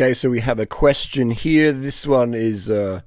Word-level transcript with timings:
Okay, 0.00 0.14
so 0.14 0.30
we 0.30 0.38
have 0.38 0.60
a 0.60 0.64
question 0.64 1.32
here. 1.32 1.72
This 1.72 2.06
one 2.06 2.32
is 2.32 2.70
uh, 2.70 3.00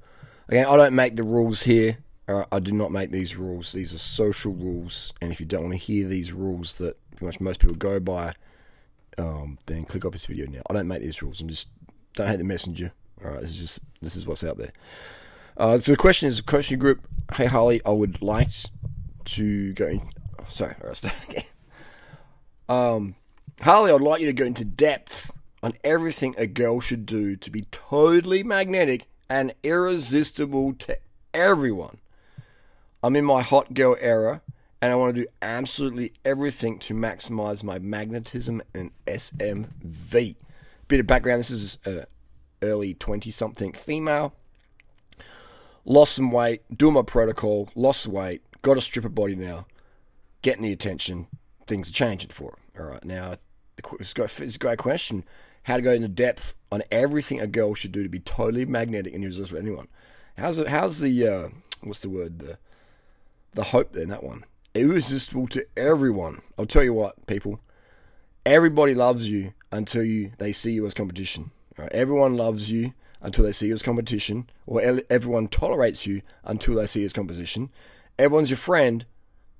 again. 0.46 0.66
I 0.66 0.76
don't 0.76 0.94
make 0.94 1.16
the 1.16 1.22
rules 1.22 1.62
here. 1.62 1.96
Uh, 2.28 2.44
I 2.52 2.58
do 2.58 2.70
not 2.70 2.92
make 2.92 3.10
these 3.10 3.34
rules. 3.34 3.72
These 3.72 3.94
are 3.94 3.98
social 3.98 4.52
rules, 4.52 5.14
and 5.22 5.32
if 5.32 5.40
you 5.40 5.46
don't 5.46 5.62
want 5.62 5.72
to 5.72 5.78
hear 5.78 6.06
these 6.06 6.34
rules 6.34 6.76
that 6.76 6.98
pretty 7.12 7.24
much 7.24 7.40
most 7.40 7.60
people 7.60 7.76
go 7.76 7.98
by, 7.98 8.34
um, 9.16 9.56
then 9.64 9.84
click 9.84 10.04
off 10.04 10.12
this 10.12 10.26
video 10.26 10.44
now. 10.46 10.60
I 10.68 10.74
don't 10.74 10.86
make 10.86 11.00
these 11.00 11.22
rules. 11.22 11.40
I'm 11.40 11.48
just 11.48 11.68
don't 12.12 12.28
hate 12.28 12.36
the 12.36 12.44
messenger. 12.44 12.92
All 13.24 13.30
right, 13.30 13.40
this 13.40 13.52
is 13.52 13.60
just 13.60 13.78
this 14.02 14.14
is 14.14 14.26
what's 14.26 14.44
out 14.44 14.58
there. 14.58 14.72
Uh, 15.56 15.78
so 15.78 15.92
the 15.92 15.96
question 15.96 16.28
is, 16.28 16.42
question 16.42 16.78
group. 16.78 17.08
Hey 17.32 17.46
Harley, 17.46 17.80
I 17.86 17.90
would 17.92 18.20
like 18.20 18.50
to 19.24 19.72
go. 19.72 19.86
In, 19.86 20.10
oh, 20.38 20.44
sorry, 20.48 20.74
all 20.82 20.88
right, 20.88 20.96
start 20.98 21.14
again. 21.30 21.44
Um, 22.68 23.14
Harley, 23.62 23.90
I'd 23.90 24.02
like 24.02 24.20
you 24.20 24.26
to 24.26 24.34
go 24.34 24.44
into 24.44 24.66
depth 24.66 25.30
on 25.62 25.74
everything 25.84 26.34
a 26.36 26.46
girl 26.46 26.80
should 26.80 27.06
do 27.06 27.36
to 27.36 27.50
be 27.50 27.62
totally 27.70 28.42
magnetic 28.42 29.06
and 29.28 29.54
irresistible 29.62 30.74
to 30.74 30.98
everyone. 31.32 31.98
I'm 33.02 33.16
in 33.16 33.24
my 33.24 33.42
hot 33.42 33.74
girl 33.74 33.96
era 34.00 34.42
and 34.80 34.90
I 34.90 34.96
want 34.96 35.14
to 35.14 35.22
do 35.22 35.28
absolutely 35.40 36.12
everything 36.24 36.78
to 36.80 36.94
maximize 36.94 37.62
my 37.62 37.78
magnetism 37.78 38.62
and 38.74 38.90
SMV. 39.06 40.34
Bit 40.88 41.00
of 41.00 41.06
background 41.06 41.40
this 41.40 41.50
is 41.50 41.78
a 41.86 42.06
early 42.60 42.94
20 42.94 43.30
something 43.30 43.72
female. 43.72 44.34
Lost 45.84 46.14
some 46.14 46.30
weight, 46.30 46.62
doing 46.76 46.94
my 46.94 47.02
protocol, 47.02 47.68
lost 47.74 48.06
weight, 48.06 48.42
got 48.62 48.76
a 48.76 48.80
stripper 48.80 49.08
body 49.08 49.34
now, 49.34 49.66
getting 50.42 50.62
the 50.62 50.72
attention. 50.72 51.26
Things 51.66 51.90
are 51.90 51.92
changing 51.92 52.30
for 52.30 52.56
her. 52.74 52.84
All 52.84 52.90
right, 52.90 53.04
now 53.04 53.36
it's 53.98 54.14
a 54.16 54.58
great 54.58 54.78
question 54.78 55.24
how 55.64 55.76
to 55.76 55.82
go 55.82 55.92
into 55.92 56.08
depth 56.08 56.54
on 56.70 56.82
everything 56.90 57.40
a 57.40 57.46
girl 57.46 57.74
should 57.74 57.92
do 57.92 58.02
to 58.02 58.08
be 58.08 58.20
totally 58.20 58.64
magnetic 58.64 59.14
and 59.14 59.22
irresistible 59.22 59.60
to 59.60 59.66
anyone. 59.66 59.88
How's 60.36 60.58
it, 60.58 60.68
how's 60.68 61.00
the 61.00 61.28
uh, 61.28 61.48
what's 61.82 62.00
the 62.00 62.10
word 62.10 62.38
the 62.38 62.58
the 63.52 63.64
hope 63.64 63.92
there 63.92 64.02
in 64.02 64.08
that 64.08 64.24
one? 64.24 64.44
Irresistible 64.74 65.46
to 65.48 65.66
everyone. 65.76 66.40
I'll 66.58 66.66
tell 66.66 66.82
you 66.82 66.94
what, 66.94 67.26
people. 67.26 67.60
Everybody 68.44 68.94
loves 68.94 69.30
you 69.30 69.52
until 69.70 70.02
you 70.02 70.32
they 70.38 70.52
see 70.52 70.72
you 70.72 70.86
as 70.86 70.94
competition. 70.94 71.50
Right? 71.76 71.92
Everyone 71.92 72.36
loves 72.36 72.70
you 72.70 72.94
until 73.20 73.44
they 73.44 73.52
see 73.52 73.68
you 73.68 73.74
as 73.74 73.82
competition, 73.82 74.50
or 74.66 74.82
everyone 75.08 75.48
tolerates 75.48 76.06
you 76.06 76.22
until 76.44 76.74
they 76.74 76.86
see 76.86 77.00
you 77.00 77.06
as 77.06 77.12
competition. 77.12 77.70
Everyone's 78.18 78.50
your 78.50 78.56
friend 78.56 79.04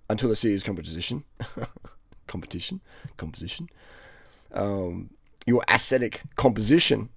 until 0.08 0.28
they 0.28 0.34
see 0.34 0.50
you 0.50 0.56
as 0.56 0.62
competition. 0.62 1.24
competition, 2.26 2.80
composition. 3.16 3.68
Um, 4.52 5.10
your 5.46 5.62
aesthetic 5.68 6.22
composition 6.36 7.08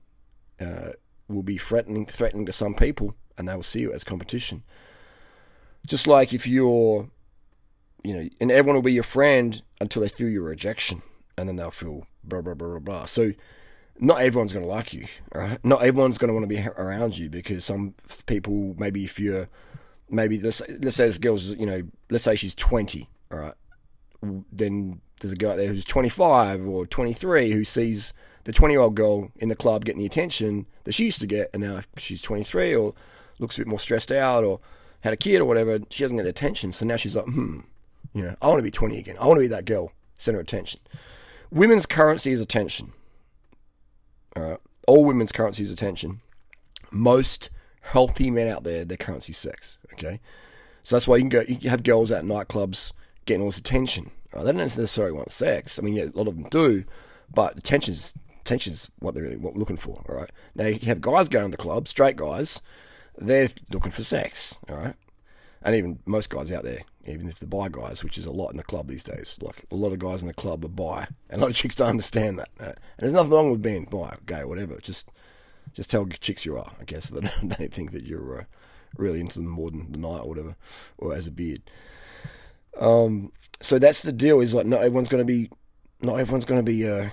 uh, 0.60 0.92
will 1.28 1.44
be 1.44 1.58
threatening 1.58 2.06
threatening 2.06 2.46
to 2.46 2.52
some 2.52 2.74
people, 2.74 3.16
and 3.38 3.48
they 3.48 3.56
will 3.56 3.64
see 3.64 3.82
you 3.82 3.94
as 3.94 4.04
competition. 4.04 4.64
Just 5.86 6.08
like 6.08 6.34
if 6.34 6.48
you're, 6.48 7.10
you 8.04 8.14
know, 8.14 8.30
and 8.42 8.52
everyone 8.52 8.76
will 8.76 8.82
be 8.82 8.94
your 8.94 9.04
friend 9.04 9.62
until 9.80 10.02
they 10.02 10.10
feel 10.10 10.30
your 10.30 10.44
rejection, 10.44 11.02
and 11.38 11.48
then 11.48 11.56
they'll 11.56 11.72
feel 11.72 12.08
blah 12.24 12.42
blah 12.42 12.54
blah 12.54 12.70
blah 12.70 12.80
blah. 12.80 13.06
So, 13.06 13.34
not 14.00 14.22
everyone's 14.22 14.54
going 14.54 14.66
to 14.66 14.72
like 14.72 14.94
you, 14.94 15.08
right? 15.34 15.64
Not 15.64 15.84
everyone's 15.84 16.18
going 16.18 16.30
to 16.30 16.34
want 16.34 16.44
to 16.44 16.56
be 16.56 16.68
around 16.78 17.18
you 17.18 17.30
because 17.30 17.64
some 17.64 17.94
people, 18.26 18.76
maybe 18.78 19.04
if 19.04 19.20
you're, 19.20 19.50
maybe 20.10 20.40
let's 20.40 20.62
let's 20.82 20.96
say 20.96 21.06
this 21.06 21.18
girl's, 21.18 21.52
you 21.52 21.66
know, 21.66 21.84
let's 22.10 22.24
say 22.24 22.36
she's 22.36 22.56
twenty, 22.56 23.10
all 23.32 23.40
right, 23.40 23.54
then 24.52 25.02
there's 25.20 25.34
a 25.34 25.38
guy 25.38 25.52
out 25.52 25.58
there 25.58 25.68
who's 25.68 25.86
25 25.86 26.68
or 26.68 26.86
23 26.86 27.52
who 27.52 27.64
sees 27.64 28.14
the 28.44 28.54
20 28.54 28.74
year 28.74 28.82
old 28.82 28.96
girl 28.96 29.32
in 29.38 29.50
the 29.50 29.56
club 29.56 29.86
getting 29.86 30.00
the 30.00 30.06
attention 30.06 30.66
that 30.84 30.94
she 30.94 31.06
used 31.06 31.20
to 31.22 31.28
get, 31.28 31.50
and 31.54 31.64
now 31.64 31.82
she's 31.98 32.22
23 32.22 32.76
or 32.76 32.94
looks 33.40 33.58
a 33.58 33.62
bit 33.62 33.68
more 33.68 33.80
stressed 33.80 34.12
out 34.12 34.44
or 34.44 34.60
had 35.02 35.14
a 35.14 35.18
kid 35.18 35.42
or 35.42 35.46
whatever. 35.46 35.80
She 35.90 36.04
doesn't 36.04 36.18
get 36.18 36.24
the 36.24 36.30
attention, 36.30 36.72
so 36.72 36.86
now 36.86 36.96
she's 36.96 37.16
like, 37.16 37.26
hmm, 37.26 37.62
you 38.14 38.24
know, 38.24 38.36
I 38.42 38.48
want 38.48 38.60
to 38.60 38.64
be 38.64 38.72
20 38.72 38.98
again. 38.98 39.18
I 39.20 39.28
want 39.28 39.38
to 39.38 39.42
be 39.42 39.48
that 39.48 39.66
girl, 39.66 39.92
center 40.18 40.40
attention. 40.40 40.80
Women's 41.52 41.86
currency 41.86 42.32
is 42.32 42.42
attention. 42.42 42.94
All 44.36 44.44
right, 44.44 44.60
all 44.88 45.06
women's 45.06 45.32
currency 45.32 45.64
is 45.64 45.72
attention. 45.72 46.22
Most 46.92 47.50
healthy 47.82 48.30
men 48.30 48.48
out 48.48 48.64
there, 48.64 48.86
their 48.86 48.98
currency 48.98 49.32
is 49.32 49.38
sex. 49.38 49.80
Okay, 49.94 50.20
so 50.84 50.96
that's 50.96 51.08
why 51.08 51.16
you 51.16 51.24
can 51.24 51.30
go. 51.30 51.44
You 51.48 51.70
have 51.70 51.84
girls 51.84 52.12
at 52.12 52.24
nightclubs 52.24 52.92
getting 53.26 53.42
all 53.42 53.50
this 53.50 53.58
attention. 53.58 54.12
Right? 54.34 54.44
They 54.44 54.52
don't 54.52 54.58
necessarily 54.58 55.14
want 55.14 55.32
sex. 55.32 55.80
I 55.80 55.82
mean, 55.82 55.94
yeah, 55.96 56.06
a 56.06 56.18
lot 56.18 56.28
of 56.28 56.36
them 56.36 56.48
do, 56.50 56.86
but 57.34 57.58
attention's 57.58 58.14
attention's 58.42 58.92
what 59.00 59.16
they're 59.16 59.24
really 59.24 59.38
what 59.38 59.54
we're 59.54 59.60
looking 59.60 59.78
for. 59.78 60.04
All 60.08 60.16
right. 60.16 60.32
Now 60.54 60.68
you 60.68 60.88
have 60.88 61.02
guys 61.02 61.30
going 61.30 61.52
to 61.52 61.58
the 61.58 61.62
club, 61.62 61.88
straight 61.88 62.16
guys, 62.16 62.62
they're 63.18 63.50
looking 63.72 63.92
for 63.92 64.04
sex. 64.04 64.60
All 64.70 64.78
right. 64.78 64.96
And 65.62 65.76
even 65.76 66.00
most 66.06 66.30
guys 66.30 66.52
out 66.52 66.64
there, 66.64 66.82
even 67.08 67.28
if 67.28 67.40
they're 67.40 67.50
bi 67.50 67.70
guys, 67.70 68.04
which 68.04 68.20
is 68.20 68.26
a 68.26 68.32
lot 68.32 68.52
in 68.52 68.58
the 68.58 68.64
club 68.64 68.88
these 68.88 69.04
days, 69.04 69.40
like 69.42 69.66
a 69.72 69.76
lot 69.76 69.94
of 69.94 70.00
guys 70.00 70.22
in 70.22 70.28
the 70.28 70.34
club 70.34 70.64
are 70.64 70.70
bi, 70.70 71.08
and 71.30 71.40
a 71.40 71.42
lot 71.42 71.50
of 71.50 71.56
chicks 71.56 71.76
don't 71.76 71.90
understand 71.90 72.38
that. 72.38 72.50
Right? 72.60 72.68
And 72.70 72.78
there's 73.00 73.14
nothing 73.14 73.32
wrong 73.32 73.52
with 73.52 73.64
being 73.64 73.86
bi, 73.86 74.16
gay, 74.26 74.44
whatever. 74.44 74.78
Just 74.80 75.10
just 75.74 75.90
tell 75.90 76.06
chicks 76.06 76.46
you 76.46 76.58
are, 76.58 76.72
I 76.80 76.84
guess. 76.84 77.10
They 77.12 77.22
don't 77.22 77.74
think 77.74 77.92
that 77.92 78.06
you're 78.06 78.42
uh, 78.42 78.44
really 78.96 79.20
into 79.20 79.40
them 79.40 79.48
more 79.48 79.72
than 79.72 79.92
the 79.92 80.00
night 80.00 80.22
or 80.22 80.30
whatever, 80.30 80.56
or 80.98 81.14
as 81.14 81.26
a 81.26 81.32
beard. 81.32 81.64
Um, 82.80 83.32
so 83.62 83.80
that's 83.80 84.02
the 84.02 84.12
deal. 84.12 84.40
Is 84.40 84.54
like 84.54 84.66
not 84.66 84.82
everyone's 84.82 85.10
going 85.10 85.26
to 85.26 85.26
be, 85.26 85.50
not 86.02 86.16
everyone's 86.16 86.46
going 86.46 86.64
to 86.64 86.72
be, 86.72 86.88
uh, 86.88 87.10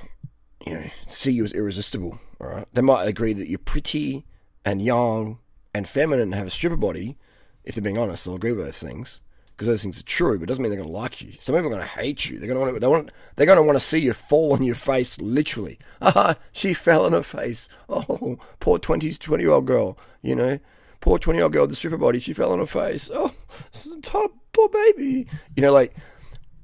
you 0.67 0.75
know, 0.75 0.91
see 1.06 1.33
you 1.33 1.45
as 1.45 1.53
irresistible. 1.53 2.19
All 2.41 2.49
right, 2.49 2.67
they 2.73 2.83
might 2.83 3.05
agree 3.05 3.33
that 3.33 3.49
you're 3.49 3.59
pretty 3.59 4.27
and 4.65 4.83
young 4.83 5.39
and 5.75 5.89
feminine 5.89 6.22
and 6.22 6.34
have 6.34 6.47
a 6.47 6.51
stripper 6.51 6.77
body. 6.77 7.17
If 7.65 7.75
they're 7.75 7.83
being 7.83 7.99
honest, 7.99 8.25
they'll 8.25 8.34
agree 8.34 8.53
with 8.53 8.65
those 8.65 8.83
things 8.83 9.21
because 9.53 9.69
those 9.69 9.83
things 9.83 10.01
are 10.01 10.05
true. 10.05 10.39
But 10.39 10.45
it 10.45 10.47
doesn't 10.47 10.62
mean 10.62 10.71
they're 10.71 10.81
going 10.81 10.93
to 10.93 10.99
like 10.99 11.22
you. 11.22 11.34
Some 11.39 11.55
people 11.55 11.69
are 11.69 11.75
going 11.75 11.83
to 11.83 11.87
hate 11.87 12.28
you. 12.28 12.39
They're 12.39 12.49
going 12.49 12.59
to 12.59 12.61
want. 12.61 12.75
To, 12.75 12.81
they 12.81 12.87
want. 12.89 13.11
They're 13.37 13.47
going 13.47 13.59
to 13.59 13.62
want 13.62 13.77
to 13.77 13.84
see 13.84 13.99
you 14.01 14.12
fall 14.12 14.53
on 14.53 14.62
your 14.62 14.75
face, 14.75 15.21
literally. 15.21 15.78
Ah, 16.03 16.34
she 16.51 16.75
fell 16.75 17.06
on 17.06 17.12
her 17.12 17.22
face. 17.22 17.69
Oh, 17.89 18.37
poor 18.59 18.78
twenties, 18.78 19.19
twenty 19.19 19.45
year 19.45 19.53
old 19.53 19.67
girl. 19.67 19.97
You 20.21 20.34
know, 20.34 20.59
poor 21.03 21.19
twenty 21.19 21.37
year 21.39 21.45
old 21.45 21.53
girl 21.53 21.65
with 21.65 21.71
the 21.71 21.77
stripper 21.77 21.99
body. 21.99 22.19
She 22.19 22.33
fell 22.33 22.53
on 22.53 22.61
her 22.61 22.67
face. 22.67 23.11
Oh, 23.13 23.35
this 23.73 23.85
is 23.85 23.97
a 23.97 24.01
top 24.01 24.33
poor 24.55 24.71
baby. 24.71 25.27
You 25.55 25.63
know, 25.63 25.73
like 25.73 25.95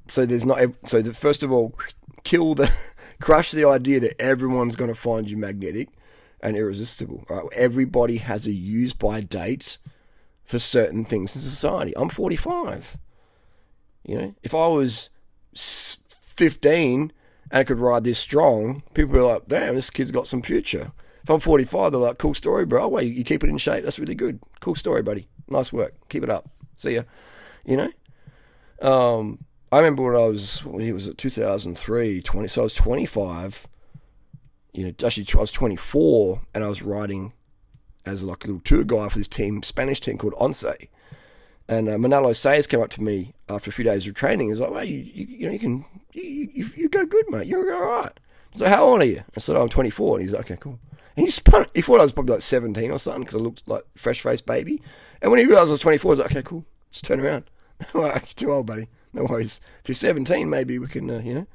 so. 0.06 0.24
There's 0.24 0.46
not 0.46 0.58
so. 0.84 1.02
The, 1.02 1.12
first 1.12 1.42
of 1.42 1.52
all, 1.52 1.78
kill 2.24 2.54
the 2.54 2.72
crush 3.20 3.50
the 3.50 3.68
idea 3.68 4.00
that 4.00 4.18
everyone's 4.18 4.76
going 4.76 4.88
to 4.88 4.98
find 4.98 5.30
you 5.30 5.36
magnetic 5.36 5.90
and 6.40 6.56
irresistible. 6.56 7.26
Right? 7.28 7.44
Everybody 7.52 8.16
has 8.16 8.46
a 8.46 8.52
use 8.52 8.94
by 8.94 9.20
date 9.20 9.76
for 10.44 10.58
certain 10.58 11.04
things 11.04 11.34
in 11.34 11.42
society. 11.42 11.94
I'm 11.94 12.08
45. 12.08 12.96
You 14.04 14.18
know, 14.18 14.34
if 14.42 14.54
I 14.54 14.68
was 14.68 15.10
15 15.54 17.12
and 17.50 17.60
I 17.60 17.64
could 17.64 17.80
ride 17.80 18.04
this 18.04 18.18
strong, 18.18 18.82
people 18.94 19.12
would 19.12 19.18
be 19.18 19.24
like, 19.24 19.48
damn, 19.48 19.74
this 19.74 19.90
kid's 19.90 20.10
got 20.10 20.26
some 20.26 20.40
future. 20.40 20.92
If 21.28 21.30
I'm 21.30 21.40
45, 21.40 21.92
they're 21.92 22.00
like, 22.00 22.16
cool 22.16 22.32
story, 22.32 22.64
bro. 22.64 22.80
Well, 22.80 22.90
wait, 22.90 23.14
you 23.14 23.22
keep 23.22 23.44
it 23.44 23.50
in 23.50 23.58
shape. 23.58 23.84
That's 23.84 23.98
really 23.98 24.14
good. 24.14 24.40
Cool 24.60 24.74
story, 24.74 25.02
buddy. 25.02 25.28
Nice 25.46 25.70
work. 25.70 25.92
Keep 26.08 26.22
it 26.22 26.30
up. 26.30 26.48
See 26.76 26.94
ya 26.94 27.02
you 27.68 27.76
know. 27.76 27.92
Um, 28.80 29.44
I 29.70 29.78
remember 29.78 30.02
when 30.04 30.16
I 30.16 30.26
was, 30.26 30.64
when 30.64 30.80
it 30.80 30.92
was 30.92 31.06
at 31.06 31.18
2003, 31.18 32.22
20, 32.22 32.48
so 32.48 32.62
I 32.62 32.64
was 32.64 32.74
25, 32.74 33.68
you 34.72 34.84
know, 34.84 34.94
actually 35.04 35.26
I 35.34 35.40
was 35.40 35.52
24 35.52 36.40
and 36.54 36.64
I 36.64 36.68
was 36.68 36.82
riding 36.82 37.34
as 38.06 38.24
like 38.24 38.44
a 38.44 38.46
little 38.46 38.62
tour 38.62 38.84
guide 38.84 39.12
for 39.12 39.18
this 39.18 39.28
team, 39.28 39.62
Spanish 39.62 40.00
team 40.00 40.16
called 40.16 40.34
Once. 40.40 40.64
And 41.68 41.88
uh, 41.90 41.98
Manolo 41.98 42.30
Saiz 42.30 42.66
came 42.66 42.80
up 42.80 42.88
to 42.90 43.02
me 43.02 43.34
after 43.50 43.68
a 43.68 43.72
few 43.72 43.84
days 43.84 44.06
of 44.08 44.14
training. 44.14 44.48
He's 44.48 44.60
like, 44.60 44.70
well, 44.70 44.84
you, 44.84 44.98
you, 45.00 45.26
you 45.26 45.46
know, 45.46 45.52
you 45.52 45.58
can, 45.58 45.84
you, 46.14 46.22
you, 46.54 46.66
you 46.74 46.88
go 46.88 47.04
good, 47.04 47.26
mate. 47.28 47.46
You're 47.46 47.74
all 47.74 48.02
right. 48.02 48.18
So 48.52 48.66
how 48.66 48.86
old 48.86 49.02
are 49.02 49.04
you? 49.04 49.22
I 49.36 49.40
said, 49.40 49.56
oh, 49.56 49.62
I'm 49.62 49.68
24. 49.68 50.16
And 50.16 50.22
he's 50.22 50.32
like, 50.32 50.46
okay, 50.46 50.56
cool. 50.58 50.78
He 51.18 51.30
spun 51.30 51.66
He 51.74 51.82
thought 51.82 52.00
I 52.00 52.02
was 52.02 52.12
probably 52.12 52.34
like 52.34 52.42
17 52.42 52.90
or 52.90 52.98
something 52.98 53.22
because 53.22 53.34
I 53.34 53.38
looked 53.38 53.66
like 53.68 53.84
fresh 53.96 54.20
faced 54.20 54.46
baby. 54.46 54.82
And 55.20 55.30
when 55.30 55.40
he 55.40 55.46
realized 55.46 55.70
I 55.70 55.72
was 55.72 55.80
24, 55.80 56.08
I 56.08 56.10
was 56.10 56.18
like, 56.20 56.30
okay, 56.30 56.42
cool. 56.42 56.64
Just 56.90 57.04
turn 57.04 57.20
around. 57.20 57.44
well, 57.94 58.06
you're 58.06 58.20
too 58.20 58.52
old, 58.52 58.66
buddy. 58.66 58.88
No 59.12 59.24
worries. 59.24 59.60
If 59.82 59.88
you're 59.88 59.94
17, 59.94 60.48
maybe 60.48 60.78
we 60.78 60.86
can, 60.86 61.10
uh, 61.10 61.20
you 61.20 61.34
know, 61.34 61.46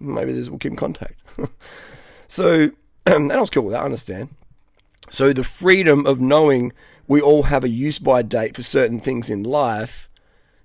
maybe 0.00 0.32
we'll 0.32 0.58
keep 0.58 0.72
in 0.72 0.76
contact. 0.76 1.20
so, 2.28 2.70
I 3.06 3.18
was 3.18 3.50
cool 3.50 3.64
with 3.64 3.72
that, 3.72 3.82
I 3.82 3.86
understand. 3.86 4.30
So, 5.10 5.32
the 5.32 5.44
freedom 5.44 6.06
of 6.06 6.20
knowing 6.20 6.72
we 7.06 7.20
all 7.20 7.44
have 7.44 7.64
a 7.64 7.68
use 7.68 7.98
by 7.98 8.22
date 8.22 8.54
for 8.54 8.62
certain 8.62 8.98
things 8.98 9.28
in 9.28 9.42
life 9.42 10.08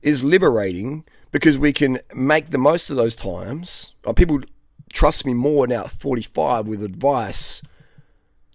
is 0.01 0.23
liberating 0.23 1.03
because 1.31 1.57
we 1.57 1.73
can 1.73 1.99
make 2.15 2.51
the 2.51 2.57
most 2.57 2.89
of 2.89 2.97
those 2.97 3.15
times. 3.15 3.93
People 4.15 4.41
trust 4.93 5.25
me 5.25 5.33
more 5.33 5.67
now 5.67 5.85
at 5.85 5.91
45 5.91 6.67
with 6.67 6.83
advice, 6.83 7.61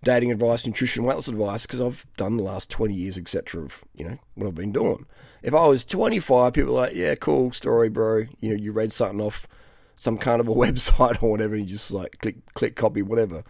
dating 0.04 0.30
advice, 0.30 0.66
nutrition, 0.66 1.04
weight 1.04 1.14
loss 1.14 1.28
advice, 1.28 1.66
because 1.66 1.80
I've 1.80 2.06
done 2.16 2.36
the 2.36 2.42
last 2.42 2.70
20 2.70 2.94
years, 2.94 3.18
etc., 3.18 3.62
of, 3.62 3.84
you 3.94 4.04
know, 4.04 4.18
what 4.34 4.48
I've 4.48 4.54
been 4.54 4.72
doing. 4.72 5.06
If 5.42 5.54
I 5.54 5.66
was 5.66 5.84
25, 5.84 6.52
people 6.52 6.78
are 6.78 6.86
like, 6.86 6.94
yeah, 6.94 7.14
cool 7.14 7.52
story, 7.52 7.88
bro. 7.88 8.24
You 8.40 8.50
know, 8.50 8.56
you 8.56 8.72
read 8.72 8.92
something 8.92 9.20
off 9.20 9.46
some 9.96 10.18
kind 10.18 10.40
of 10.40 10.48
a 10.48 10.54
website 10.54 11.22
or 11.22 11.30
whatever, 11.30 11.54
and 11.54 11.64
you 11.64 11.74
just 11.74 11.92
like 11.92 12.18
click, 12.18 12.36
click, 12.54 12.76
copy, 12.76 13.02
whatever. 13.02 13.42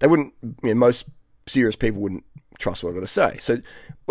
they 0.00 0.06
wouldn't. 0.06 0.34
You 0.42 0.68
know, 0.68 0.74
most 0.74 1.08
serious 1.46 1.76
people 1.76 2.00
wouldn't 2.00 2.24
trust 2.58 2.82
what 2.82 2.90
I've 2.90 2.96
got 2.96 3.00
to 3.00 3.06
say. 3.06 3.38
So 3.40 3.58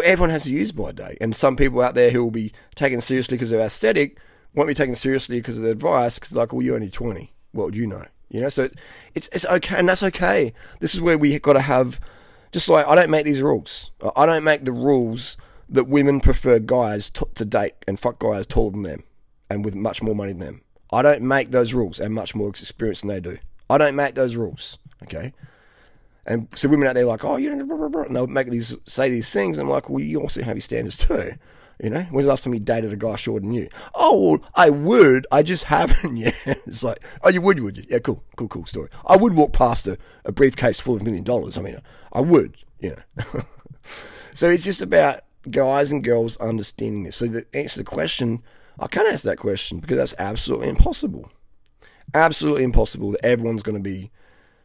everyone 0.03 0.29
has 0.31 0.45
a 0.45 0.51
use 0.51 0.71
by 0.71 0.91
date, 0.91 1.17
and 1.21 1.35
some 1.35 1.55
people 1.55 1.81
out 1.81 1.95
there 1.95 2.11
who 2.11 2.23
will 2.23 2.31
be 2.31 2.51
taken 2.75 3.01
seriously 3.01 3.37
because 3.37 3.49
they're 3.49 3.61
aesthetic 3.61 4.19
won't 4.53 4.67
be 4.67 4.73
taken 4.73 4.95
seriously 4.95 5.37
because 5.37 5.57
of 5.57 5.63
their 5.63 5.71
advice. 5.71 6.19
Because 6.19 6.35
like, 6.35 6.53
well, 6.53 6.61
you're 6.61 6.75
only 6.75 6.89
twenty. 6.89 7.33
What 7.51 7.65
would 7.65 7.75
you 7.75 7.87
know? 7.87 8.05
You 8.31 8.39
know, 8.41 8.49
so 8.49 8.69
it's 9.13 9.29
it's 9.33 9.45
okay, 9.45 9.77
and 9.77 9.87
that's 9.87 10.03
okay. 10.03 10.53
This 10.79 10.95
is 10.95 11.01
where 11.01 11.17
we 11.17 11.37
got 11.39 11.53
to 11.53 11.61
have. 11.61 11.99
Just 12.51 12.67
like 12.67 12.87
I 12.87 12.95
don't 12.95 13.09
make 13.09 13.25
these 13.25 13.41
rules. 13.41 13.91
I 14.15 14.25
don't 14.25 14.43
make 14.43 14.65
the 14.65 14.71
rules 14.71 15.37
that 15.69 15.87
women 15.87 16.19
prefer 16.19 16.59
guys 16.59 17.09
t- 17.09 17.25
to 17.35 17.45
date 17.45 17.75
and 17.87 17.99
fuck 17.99 18.19
guys 18.19 18.45
taller 18.45 18.71
than 18.71 18.83
them 18.83 19.03
and 19.49 19.63
with 19.63 19.75
much 19.75 20.01
more 20.01 20.15
money 20.15 20.33
than 20.33 20.39
them. 20.39 20.61
I 20.91 21.01
don't 21.01 21.21
make 21.21 21.51
those 21.51 21.73
rules 21.73 21.99
and 21.99 22.13
much 22.13 22.35
more 22.35 22.49
experience 22.49 23.01
than 23.01 23.09
they 23.09 23.21
do. 23.21 23.37
I 23.69 23.77
don't 23.77 23.95
make 23.95 24.15
those 24.15 24.35
rules. 24.35 24.79
Okay. 25.03 25.33
And 26.25 26.47
so 26.53 26.67
women 26.69 26.87
out 26.87 26.95
there 26.95 27.05
like, 27.05 27.23
oh, 27.23 27.37
you 27.37 27.55
know, 27.55 28.03
and 28.03 28.15
they'll 28.15 28.27
make 28.27 28.49
these 28.49 28.77
say 28.85 29.09
these 29.09 29.31
things. 29.31 29.57
And 29.57 29.67
I'm 29.67 29.71
like, 29.71 29.89
well, 29.89 30.01
you 30.01 30.21
also 30.21 30.43
have 30.43 30.55
your 30.55 30.61
standards 30.61 30.97
too. 30.97 31.33
You 31.81 31.89
know, 31.89 32.03
when's 32.03 32.25
the 32.25 32.29
last 32.29 32.43
time 32.43 32.53
you 32.53 32.59
dated 32.59 32.93
a 32.93 32.95
guy 32.95 33.15
shorter 33.15 33.43
than 33.43 33.53
you? 33.53 33.67
Oh, 33.95 34.19
well, 34.33 34.51
I 34.53 34.69
would. 34.69 35.25
I 35.31 35.41
just 35.41 35.63
haven't 35.75 36.15
yet. 36.15 36.35
It's 36.45 36.83
like, 36.83 36.99
oh, 37.23 37.29
you 37.29 37.41
would, 37.41 37.59
would 37.59 37.77
you? 37.77 37.83
Yeah, 37.89 37.99
cool, 37.99 38.23
cool, 38.35 38.47
cool 38.47 38.65
story. 38.67 38.89
I 39.05 39.17
would 39.17 39.33
walk 39.33 39.51
past 39.51 39.87
a, 39.87 39.97
a 40.23 40.31
briefcase 40.31 40.79
full 40.79 40.95
of 40.95 41.01
million 41.01 41.23
dollars. 41.23 41.57
I 41.57 41.61
mean, 41.61 41.81
I 42.13 42.21
would, 42.21 42.55
you 42.79 42.95
know. 42.95 43.41
so 44.33 44.49
it's 44.49 44.63
just 44.63 44.81
about 44.81 45.21
guys 45.49 45.91
and 45.91 46.03
girls 46.03 46.37
understanding 46.37 47.03
this. 47.03 47.15
So 47.15 47.25
the 47.25 47.47
answer 47.53 47.75
to 47.75 47.79
the 47.79 47.85
question, 47.85 48.43
I 48.79 48.85
can't 48.85 49.07
answer 49.07 49.29
that 49.29 49.37
question 49.37 49.79
because 49.79 49.97
that's 49.97 50.15
absolutely 50.19 50.69
impossible. 50.69 51.31
Absolutely 52.13 52.63
impossible 52.63 53.11
that 53.11 53.25
everyone's 53.25 53.63
going 53.63 53.81
to 53.81 53.89
be. 53.89 54.11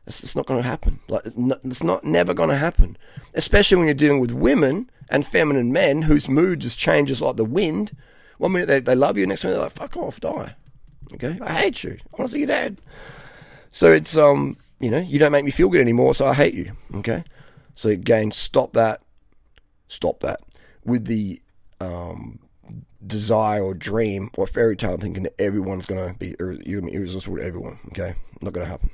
It's, 0.07 0.23
it's 0.23 0.37
not 0.37 0.47
going 0.47 0.63
to 0.63 0.69
happen. 0.69 1.01
Like 1.09 1.23
it's 1.65 1.83
not 1.83 2.05
never 2.05 2.35
going 2.35 2.51
to 2.51 2.57
happen. 2.57 2.99
Especially 3.33 3.79
when 3.79 3.87
you're 3.87 3.95
dealing 3.95 4.21
with 4.21 4.33
women 4.33 4.91
and 5.09 5.27
feminine 5.27 5.73
men 5.73 6.03
whose 6.03 6.29
mood 6.29 6.61
just 6.61 6.79
changes 6.79 7.23
like 7.23 7.37
the 7.37 7.45
wind. 7.45 7.97
One 8.39 8.53
minute 8.53 8.67
they, 8.67 8.81
they 8.81 8.95
love 8.95 9.17
you, 9.17 9.27
next 9.27 9.45
minute 9.45 9.57
they're 9.57 9.65
like, 9.65 9.73
fuck 9.73 9.97
off, 9.97 10.21
die. 10.21 10.55
Okay? 11.15 11.39
I 11.41 11.53
hate 11.55 11.85
you. 11.85 11.93
I 11.93 12.17
want 12.17 12.29
to 12.31 12.33
see 12.33 12.39
your 12.39 12.49
dad. 12.49 12.81
So 13.71 13.93
it's, 13.93 14.17
um, 14.17 14.57
you 14.81 14.91
know, 14.91 14.99
you 14.99 15.19
don't 15.19 15.33
make 15.33 15.45
me 15.45 15.51
feel 15.51 15.69
good 15.69 15.81
anymore, 15.81 16.15
so 16.15 16.27
I 16.27 16.35
hate 16.35 16.55
you. 16.55 16.73
Okay? 16.95 17.25
So 17.75 17.89
again, 17.89 18.31
stop 18.33 18.73
that. 18.73 19.03
Stop 19.89 20.21
that. 20.21 20.41
With 20.85 21.07
the 21.07 21.41
um, 21.81 22.41
desire 23.07 23.63
or 23.63 23.75
dream 23.75 24.31
or 24.37 24.47
fairy 24.47 24.77
tale 24.77 24.97
thinking 24.97 25.23
that 25.25 25.41
everyone's 25.41 25.87
going 25.87 26.13
to 26.13 26.19
be, 26.19 26.35
you're 26.39 26.87
irresistible 26.89 27.37
to 27.37 27.45
everyone. 27.45 27.79
Okay? 27.89 28.15
Not 28.41 28.53
going 28.53 28.67
to 28.67 28.71
happen. 28.71 28.91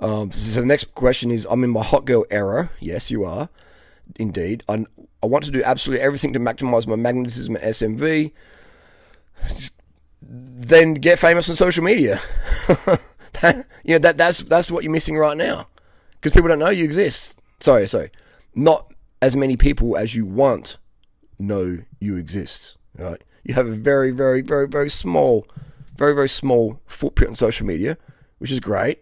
Um, 0.00 0.30
so 0.30 0.60
the 0.60 0.66
next 0.66 0.94
question 0.94 1.30
is 1.30 1.46
I'm 1.50 1.64
in 1.64 1.70
my 1.70 1.82
hot 1.82 2.04
girl 2.04 2.24
era. 2.30 2.70
Yes, 2.80 3.10
you 3.10 3.24
are 3.24 3.48
indeed. 4.16 4.62
I, 4.68 4.84
I 5.22 5.26
want 5.26 5.44
to 5.44 5.50
do 5.50 5.62
absolutely 5.62 6.04
everything 6.04 6.32
to 6.32 6.40
maximize 6.40 6.86
my 6.86 6.96
magnetism 6.96 7.56
at 7.56 7.62
SMV. 7.62 8.32
Then 10.20 10.94
get 10.94 11.18
famous 11.18 11.48
on 11.48 11.56
social 11.56 11.84
media. 11.84 12.20
that, 13.40 13.66
you 13.84 13.94
know 13.94 13.98
that 13.98 14.16
that's 14.18 14.40
that's 14.40 14.70
what 14.70 14.84
you're 14.84 14.92
missing 14.92 15.16
right 15.16 15.36
now, 15.36 15.66
because 16.12 16.32
people 16.32 16.48
don't 16.48 16.58
know 16.58 16.70
you 16.70 16.84
exist. 16.84 17.40
Sorry, 17.60 17.86
sorry, 17.86 18.10
not 18.54 18.92
as 19.22 19.36
many 19.36 19.56
people 19.56 19.96
as 19.96 20.14
you 20.14 20.26
want 20.26 20.78
know 21.38 21.78
you 22.00 22.16
exist. 22.16 22.76
Right? 22.96 23.22
You 23.44 23.54
have 23.54 23.66
a 23.66 23.72
very, 23.72 24.10
very, 24.10 24.42
very, 24.42 24.66
very 24.68 24.90
small, 24.90 25.46
very, 25.96 26.14
very 26.14 26.28
small 26.28 26.80
footprint 26.86 27.30
on 27.30 27.34
social 27.34 27.66
media, 27.66 27.96
which 28.38 28.50
is 28.50 28.60
great. 28.60 29.00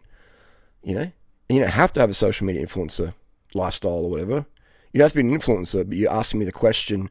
You 0.83 0.95
know, 0.95 1.13
you 1.49 1.61
don't 1.61 1.71
have 1.71 1.93
to 1.95 2.01
have 2.01 2.11
a 2.11 2.15
social 2.15 2.47
media 2.47 2.65
influencer 2.65 3.15
lifestyle 3.55 4.05
or 4.05 4.11
whatever. 4.11 4.47
You 4.97 5.03
have 5.03 5.13
to 5.13 5.23
be 5.23 5.29
an 5.29 5.39
influencer, 5.39 5.87
but 5.87 5.99
you're 5.99 6.11
asking 6.11 6.41
me 6.41 6.47
the 6.47 6.53
question. 6.53 7.11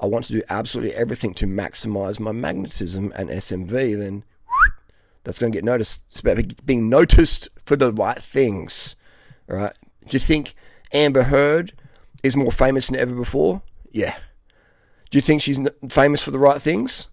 I 0.00 0.06
want 0.06 0.24
to 0.26 0.32
do 0.32 0.42
absolutely 0.48 0.94
everything 0.94 1.34
to 1.34 1.44
maximize 1.44 2.20
my 2.20 2.30
magnetism 2.30 3.12
and 3.16 3.28
SMV, 3.28 3.98
then 3.98 4.22
that's 5.24 5.40
going 5.40 5.50
to 5.50 5.56
get 5.56 5.64
noticed. 5.64 6.04
It's 6.12 6.20
about 6.20 6.64
being 6.64 6.88
noticed 6.88 7.48
for 7.64 7.74
the 7.74 7.90
right 7.90 8.22
things. 8.22 8.94
Right? 9.48 9.72
Do 10.06 10.14
you 10.14 10.20
think 10.20 10.54
Amber 10.92 11.24
Heard 11.24 11.72
is 12.22 12.36
more 12.36 12.52
famous 12.52 12.86
than 12.86 13.00
ever 13.00 13.16
before? 13.16 13.62
Yeah. 13.90 14.16
Do 15.10 15.18
you 15.18 15.22
think 15.22 15.42
she's 15.42 15.58
famous 15.88 16.22
for 16.22 16.30
the 16.30 16.38
right 16.38 16.62
things? 16.62 17.08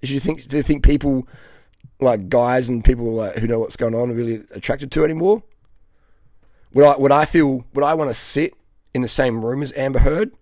Do 0.00 0.12
you 0.12 0.18
think 0.18 0.48
do 0.48 0.56
you 0.56 0.64
think 0.64 0.82
people 0.84 1.28
like 2.00 2.28
guys 2.28 2.68
and 2.68 2.84
people 2.84 3.14
like 3.14 3.36
who 3.36 3.46
know 3.46 3.60
what's 3.60 3.76
going 3.76 3.94
on 3.94 4.10
are 4.10 4.14
really 4.14 4.42
attracted 4.50 4.90
to 4.90 5.04
anymore? 5.04 5.44
Would 6.74 6.84
I 6.84 6.96
would 6.96 7.12
I 7.12 7.24
feel 7.24 7.64
would 7.72 7.84
I 7.84 7.94
want 7.94 8.10
to 8.10 8.14
sit 8.14 8.54
in 8.94 9.02
the 9.02 9.08
same 9.08 9.44
room 9.44 9.62
as 9.62 9.72
Amber 9.76 10.00
Heard 10.00 10.32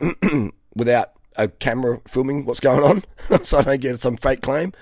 without 0.74 1.12
a 1.36 1.48
camera 1.48 2.00
filming 2.06 2.44
what's 2.44 2.60
going 2.60 2.82
on, 2.82 3.44
so 3.44 3.58
I 3.58 3.62
don't 3.62 3.80
get 3.80 3.98
some 3.98 4.16
fake 4.16 4.42
claim. 4.42 4.72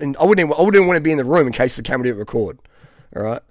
And 0.00 0.16
I 0.18 0.24
wouldn't, 0.24 0.48
even, 0.48 0.60
I 0.60 0.64
wouldn't 0.64 0.86
want 0.86 0.96
to 0.96 1.02
be 1.02 1.12
in 1.12 1.18
the 1.18 1.24
room 1.24 1.46
in 1.46 1.52
case 1.52 1.76
the 1.76 1.82
camera 1.82 2.08
didn't 2.08 2.18
record. 2.18 2.58
All 3.14 3.22
right. 3.22 3.42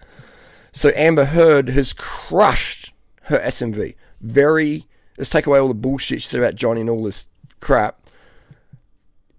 So 0.72 0.92
Amber 0.96 1.26
Heard 1.26 1.70
has 1.70 1.94
crushed 1.94 2.94
her 3.24 3.40
SMV. 3.40 3.96
Very. 4.22 4.86
Let's 5.18 5.30
take 5.30 5.48
away 5.48 5.60
all 5.60 5.68
the 5.68 5.74
bullshit 5.74 6.22
she 6.22 6.28
said 6.30 6.40
about 6.40 6.56
Johnny 6.56 6.82
and 6.82 6.90
all 6.90 7.04
this 7.04 7.28
crap. 7.60 8.00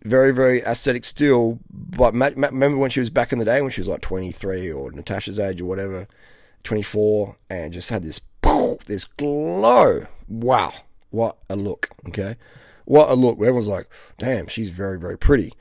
Very, 0.03 0.33
very 0.33 0.63
aesthetic 0.63 1.05
still. 1.05 1.59
But 1.71 2.13
remember 2.15 2.77
when 2.77 2.91
she 2.91 3.01
was 3.01 3.11
back 3.11 3.33
in 3.33 3.39
the 3.39 3.45
day 3.45 3.61
when 3.63 3.71
she 3.71 3.81
was 3.81 3.89
like 3.89 4.01
23 4.01 4.73
or 4.73 4.91
Natasha's 4.91 5.39
age 5.39 5.61
or 5.61 5.67
whatever, 5.67 6.09
24, 6.65 7.37
and 7.49 7.73
just 7.73 7.91
had 7.91 8.03
this 8.03 8.21
this 8.87 9.05
glow. 9.05 10.07
Wow, 10.29 10.73
what 11.11 11.39
a 11.49 11.57
look. 11.57 11.91
Okay, 12.09 12.37
what 12.85 13.11
a 13.11 13.15
look. 13.15 13.37
Everyone's 13.39 13.69
like, 13.69 13.89
damn, 14.19 14.47
she's 14.47 14.71
very, 14.71 14.99
very 14.99 15.19
pretty. 15.19 15.53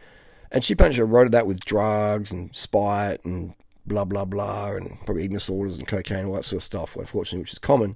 And 0.51 0.63
she 0.63 0.75
punch 0.75 0.97
wrote 0.97 1.31
that 1.31 1.47
with 1.47 1.63
drugs 1.63 2.31
and 2.31 2.55
spite 2.55 3.23
and 3.23 3.53
blah 3.85 4.05
blah 4.05 4.25
blah 4.25 4.71
and 4.71 4.99
probably 5.05 5.23
eating 5.23 5.37
disorders 5.37 5.77
and 5.77 5.87
cocaine 5.87 6.25
all 6.25 6.33
that 6.33 6.45
sort 6.45 6.57
of 6.57 6.63
stuff. 6.63 6.95
Unfortunately, 6.95 7.41
which 7.41 7.53
is 7.53 7.59
common. 7.59 7.95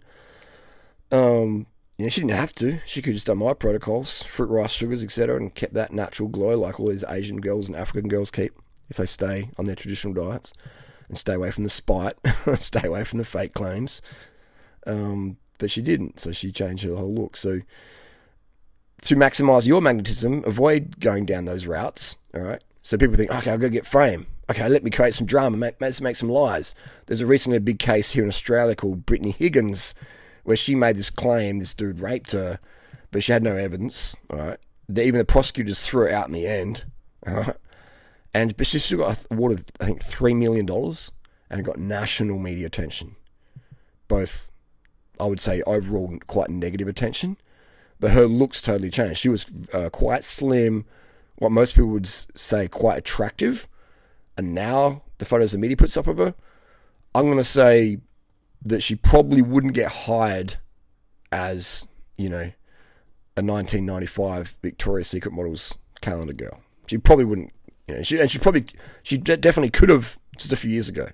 Um, 1.11 1.67
know, 2.03 2.09
she 2.09 2.21
didn't 2.21 2.35
have 2.35 2.53
to. 2.53 2.79
She 2.85 3.01
could 3.01 3.13
just 3.13 3.27
done 3.27 3.39
my 3.39 3.53
protocols, 3.53 4.23
fruit, 4.23 4.49
rice, 4.49 4.71
sugars, 4.71 5.03
etc., 5.03 5.37
and 5.37 5.53
kept 5.53 5.73
that 5.73 5.93
natural 5.93 6.29
glow 6.29 6.57
like 6.59 6.79
all 6.79 6.89
these 6.89 7.03
Asian 7.07 7.41
girls 7.41 7.67
and 7.67 7.77
African 7.77 8.07
girls 8.07 8.31
keep 8.31 8.53
if 8.89 8.97
they 8.97 9.05
stay 9.05 9.49
on 9.57 9.65
their 9.65 9.75
traditional 9.75 10.13
diets 10.13 10.53
and 11.07 11.17
stay 11.17 11.33
away 11.33 11.51
from 11.51 11.63
the 11.63 11.69
spite, 11.69 12.15
stay 12.57 12.87
away 12.87 13.03
from 13.03 13.19
the 13.19 13.25
fake 13.25 13.53
claims, 13.53 14.01
um, 14.85 15.37
but 15.57 15.71
she 15.71 15.81
didn't, 15.81 16.19
so 16.19 16.31
she 16.31 16.51
changed 16.51 16.83
her 16.83 16.95
whole 16.95 17.13
look. 17.13 17.37
So 17.37 17.61
to 19.03 19.15
maximize 19.15 19.67
your 19.67 19.81
magnetism, 19.81 20.43
avoid 20.45 20.99
going 20.99 21.25
down 21.25 21.45
those 21.45 21.67
routes. 21.67 22.17
All 22.33 22.41
right. 22.41 22.63
So 22.81 22.97
people 22.97 23.15
think, 23.15 23.31
okay, 23.31 23.51
I'll 23.51 23.57
go 23.57 23.69
get 23.69 23.85
fame. 23.85 24.27
Okay, 24.49 24.67
let 24.67 24.83
me 24.83 24.91
create 24.91 25.13
some 25.13 25.25
drama, 25.25 25.55
make, 25.55 25.79
make, 25.79 26.01
make 26.01 26.15
some 26.17 26.29
lies. 26.29 26.75
There's 27.07 27.21
a 27.21 27.25
recently 27.25 27.57
a 27.57 27.61
big 27.61 27.79
case 27.79 28.11
here 28.11 28.23
in 28.23 28.29
Australia 28.29 28.75
called 28.75 29.05
Brittany 29.05 29.31
Higgins, 29.31 29.95
where 30.43 30.57
she 30.57 30.75
made 30.75 30.97
this 30.97 31.09
claim 31.09 31.59
this 31.59 31.73
dude 31.73 32.01
raped 32.01 32.33
her, 32.33 32.59
but 33.11 33.23
she 33.23 33.31
had 33.31 33.43
no 33.43 33.55
evidence. 33.55 34.17
All 34.29 34.37
right. 34.37 34.59
Even 34.89 35.17
the 35.17 35.25
prosecutors 35.25 35.85
threw 35.87 36.07
it 36.07 36.13
out 36.13 36.27
in 36.27 36.33
the 36.33 36.45
end. 36.45 36.83
All 37.25 37.35
right. 37.35 37.55
And 38.33 38.57
but 38.57 38.67
she 38.67 38.79
still 38.79 38.99
got 38.99 39.25
awarded, 39.31 39.71
I 39.79 39.85
think, 39.85 40.03
three 40.03 40.33
million 40.33 40.65
dollars, 40.65 41.11
and 41.49 41.63
got 41.63 41.77
national 41.77 42.39
media 42.39 42.65
attention, 42.65 43.15
both 44.07 44.49
I 45.19 45.25
would 45.25 45.39
say, 45.39 45.61
overall 45.63 46.17
quite 46.27 46.49
negative 46.49 46.87
attention. 46.87 47.37
But 47.99 48.11
her 48.11 48.25
looks 48.25 48.61
totally 48.61 48.89
changed. 48.89 49.19
She 49.19 49.29
was 49.29 49.45
uh, 49.73 49.89
quite 49.89 50.23
slim, 50.23 50.85
what 51.35 51.51
most 51.51 51.75
people 51.75 51.89
would 51.91 52.07
say 52.07 52.67
quite 52.67 52.97
attractive. 52.97 53.67
And 54.37 54.53
now 54.53 55.03
the 55.19 55.25
photos 55.25 55.51
the 55.51 55.57
media 55.57 55.77
puts 55.77 55.95
up 55.95 56.07
of 56.07 56.17
her, 56.17 56.35
I'm 57.15 57.25
going 57.25 57.37
to 57.37 57.43
say 57.43 57.99
that 58.65 58.81
she 58.81 58.95
probably 58.95 59.41
wouldn't 59.41 59.73
get 59.73 59.91
hired 59.91 60.57
as, 61.31 61.87
you 62.17 62.29
know, 62.29 62.51
a 63.35 63.41
1995 63.41 64.57
Victoria's 64.61 65.07
Secret 65.07 65.33
models 65.33 65.77
calendar 66.01 66.33
girl. 66.33 66.61
She 66.87 66.97
probably 66.97 67.25
wouldn't, 67.25 67.51
you 67.87 67.95
know, 67.95 68.03
she, 68.03 68.19
and 68.19 68.29
she 68.29 68.39
probably, 68.39 68.65
she 69.01 69.17
definitely 69.17 69.69
could 69.69 69.89
have 69.89 70.17
just 70.37 70.51
a 70.51 70.57
few 70.57 70.71
years 70.71 70.89
ago. 70.89 71.09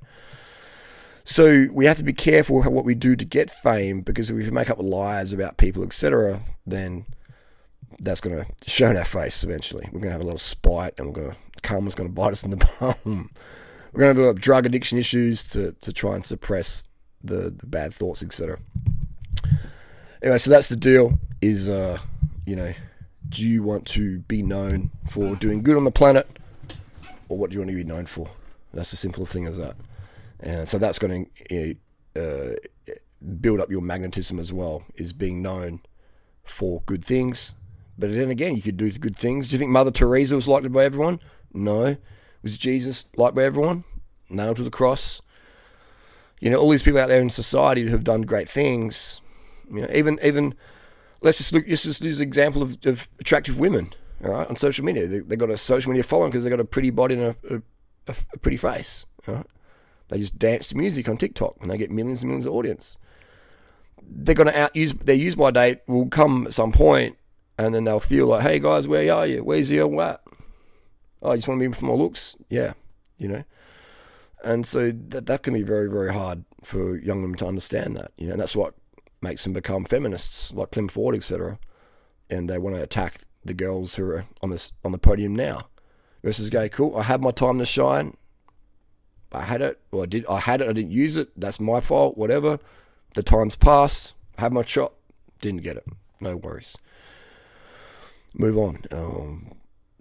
So 1.30 1.68
we 1.72 1.86
have 1.86 1.98
to 1.98 2.04
be 2.04 2.12
careful 2.12 2.64
what 2.64 2.84
we 2.84 2.96
do 2.96 3.16
to 3.16 3.24
get 3.24 3.52
fame 3.52 4.02
because 4.02 4.32
if 4.32 4.36
we 4.36 4.50
make 4.50 4.72
up 4.72 4.80
lies 4.80 5.32
about 5.32 5.58
people, 5.58 5.84
etc., 5.84 6.40
then 6.66 7.06
that's 8.00 8.20
going 8.20 8.44
to 8.44 8.48
show 8.68 8.90
in 8.90 8.98
our 8.98 9.06
face 9.06 9.44
eventually. 9.44 9.88
We're 9.92 10.00
going 10.00 10.10
to 10.10 10.14
have 10.14 10.22
a 10.22 10.26
lot 10.26 10.34
of 10.34 10.42
spite 10.42 10.96
and 10.98 11.06
we're 11.06 11.14
going 11.14 11.32
to, 11.32 11.38
karma's 11.62 11.94
going 11.94 12.10
to 12.10 12.16
bite 12.16 12.32
us 12.32 12.44
in 12.44 12.50
the 12.50 12.58
bum. 12.80 13.30
We're 13.94 14.00
going 14.00 14.16
to 14.16 14.22
develop 14.22 14.40
drug 14.40 14.66
addiction 14.66 14.98
issues 14.98 15.48
to, 15.50 15.74
to 15.74 15.94
try 15.94 16.16
and 16.16 16.26
suppress 16.26 16.88
the, 17.24 17.54
the 17.56 17.68
bad 17.68 17.94
thoughts, 17.94 18.24
etc. 18.24 18.58
Anyway, 20.24 20.40
so 20.40 20.50
that's 20.50 20.70
the 20.70 20.76
deal 20.76 21.20
is, 21.44 21.70
uh, 21.70 22.00
you 22.48 22.56
know, 22.56 22.74
do 23.30 23.48
you 23.48 23.62
want 23.62 23.86
to 23.90 24.18
be 24.22 24.42
known 24.42 24.90
for 25.06 25.36
doing 25.36 25.62
good 25.62 25.78
on 25.78 25.84
the 25.84 25.92
planet 25.92 26.28
or 27.30 27.38
what 27.38 27.52
do 27.52 27.54
you 27.54 27.60
want 27.60 27.70
to 27.70 27.76
be 27.76 27.84
known 27.84 28.08
for? 28.08 28.32
That's 28.74 28.94
as 28.94 29.00
simple 29.00 29.28
thing 29.28 29.46
as 29.46 29.60
that. 29.60 29.76
And 30.40 30.68
so 30.68 30.78
that's 30.78 31.00
going 31.00 31.30
to 31.50 31.76
uh, 32.16 32.56
build 33.42 33.60
up 33.60 33.70
your 33.70 33.82
magnetism 33.82 34.40
as 34.40 34.54
well. 34.54 34.84
Is 34.96 35.14
being 35.14 35.42
known 35.42 35.82
for 36.44 36.82
good 36.86 37.04
things. 37.04 37.56
But 37.98 38.14
then 38.14 38.30
again, 38.30 38.56
you 38.56 38.62
could 38.62 38.78
do 38.78 38.92
good 38.94 39.18
things. 39.18 39.50
Do 39.50 39.56
you 39.56 39.60
think 39.60 39.72
Mother 39.72 39.92
Teresa 39.92 40.36
was 40.36 40.48
liked 40.48 40.72
by 40.72 40.86
everyone? 40.86 41.20
No. 41.54 41.98
Was 42.42 42.58
Jesus 42.58 43.10
liked 43.18 43.36
by 43.36 43.44
everyone? 43.44 43.84
Nailed 44.30 44.58
to 44.58 44.64
the 44.64 44.70
cross. 44.70 45.22
You 46.40 46.50
know, 46.50 46.58
all 46.58 46.70
these 46.70 46.84
people 46.84 47.00
out 47.02 47.10
there 47.10 47.22
in 47.22 47.30
society 47.30 47.84
who 47.84 47.90
have 47.90 48.06
done 48.06 48.22
great 48.22 48.50
things. 48.50 49.20
You 49.70 49.82
know, 49.82 49.90
even 49.94 50.20
even 50.24 50.56
let's 51.22 51.40
just 51.40 51.52
look. 51.52 51.68
Just 51.68 52.02
use 52.02 52.20
an 52.20 52.28
example 52.28 52.62
of, 52.62 52.78
of 52.86 53.10
attractive 53.20 53.60
women. 53.60 53.94
All 54.24 54.32
right, 54.32 54.48
on 54.48 54.56
social 54.56 54.84
media, 54.84 55.08
they, 55.08 55.20
they 55.20 55.36
got 55.36 55.50
a 55.50 55.58
social 55.58 55.92
media 55.92 56.04
following 56.04 56.32
because 56.32 56.44
they've 56.44 56.52
got 56.52 56.60
a 56.60 56.66
pretty 56.66 56.90
body 56.90 57.16
and 57.16 57.24
a, 57.24 57.64
a, 58.08 58.16
a 58.34 58.38
pretty 58.38 58.58
face. 58.58 59.06
All 59.28 59.36
right, 59.36 59.46
they 60.10 60.20
just 60.20 60.38
dance 60.38 60.68
to 60.68 60.78
music 60.78 61.08
on 61.08 61.18
TikTok 61.18 61.56
and 61.62 61.72
they 61.72 61.78
get 61.78 61.92
millions 61.92 62.22
and 62.22 62.30
millions 62.30 62.46
of 62.46 62.54
audience. 62.54 62.98
They're 64.02 64.36
gonna 64.36 64.52
out 64.52 64.76
use 64.76 64.94
their 64.94 65.16
use 65.16 65.36
by 65.36 65.52
date 65.52 65.82
will 65.88 66.08
come 66.08 66.48
at 66.48 66.54
some 66.54 66.72
point, 66.72 67.18
and 67.58 67.74
then 67.74 67.84
they'll 67.84 68.00
feel 68.00 68.28
like, 68.28 68.42
hey 68.42 68.60
guys, 68.60 68.88
where 68.88 69.14
are 69.14 69.28
you? 69.28 69.44
Where's 69.44 69.72
your 69.72 69.88
what? 69.88 70.24
Oh, 71.22 71.32
you 71.32 71.38
just 71.38 71.48
want 71.48 71.62
me 71.62 71.72
for 71.72 71.86
my 71.86 71.94
looks? 71.94 72.36
Yeah, 72.50 72.74
you 73.18 73.28
know. 73.28 73.44
And 74.44 74.66
so 74.66 74.92
that 74.92 75.26
that 75.28 75.44
can 75.44 75.54
be 75.54 75.64
very 75.64 75.90
very 75.90 76.14
hard 76.14 76.46
for 76.64 76.98
young 76.98 77.22
women 77.22 77.38
to 77.38 77.48
understand 77.48 77.96
that, 77.98 78.12
you 78.18 78.28
know. 78.28 78.34
And 78.34 78.42
that's 78.42 78.56
what 78.56 78.74
makes 79.22 79.44
them 79.44 79.54
become 79.54 79.86
feminists 79.86 80.54
like 80.54 80.72
Clem 80.72 80.88
Ford, 80.88 81.16
etc. 81.16 81.60
And 82.30 82.50
they 82.50 82.58
want 82.58 82.76
to 82.76 82.82
attack 82.82 83.22
the 83.44 83.54
girls 83.54 83.96
who 83.96 84.10
are 84.10 84.26
on 84.42 84.50
this 84.50 84.72
on 84.84 84.92
the 84.92 84.98
podium 84.98 85.36
now. 85.36 85.68
Versus 86.24 86.50
go, 86.50 86.68
cool. 86.68 86.98
I 86.98 87.04
have 87.04 87.22
my 87.22 87.32
time 87.32 87.60
to 87.60 87.66
shine. 87.66 88.18
I 89.32 89.44
had 89.44 89.62
it, 89.62 89.80
or 89.92 90.04
I 90.04 90.06
did. 90.06 90.26
I 90.28 90.40
had 90.40 90.62
it. 90.62 90.70
I 90.70 90.74
didn't 90.74 90.92
use 90.92 91.18
it. 91.18 91.30
That's 91.40 91.60
my 91.60 91.82
fault. 91.82 92.18
Whatever. 92.18 92.60
The 93.14 93.24
time's 93.24 93.56
passed. 93.56 94.14
Had 94.38 94.54
my 94.54 94.64
shot. 94.64 94.94
Didn't 95.42 95.64
get 95.64 95.78
it. 95.78 95.86
No 96.20 96.36
worries. 96.36 96.78
Move 98.34 98.58
on. 98.58 98.84
Um, 98.92 99.52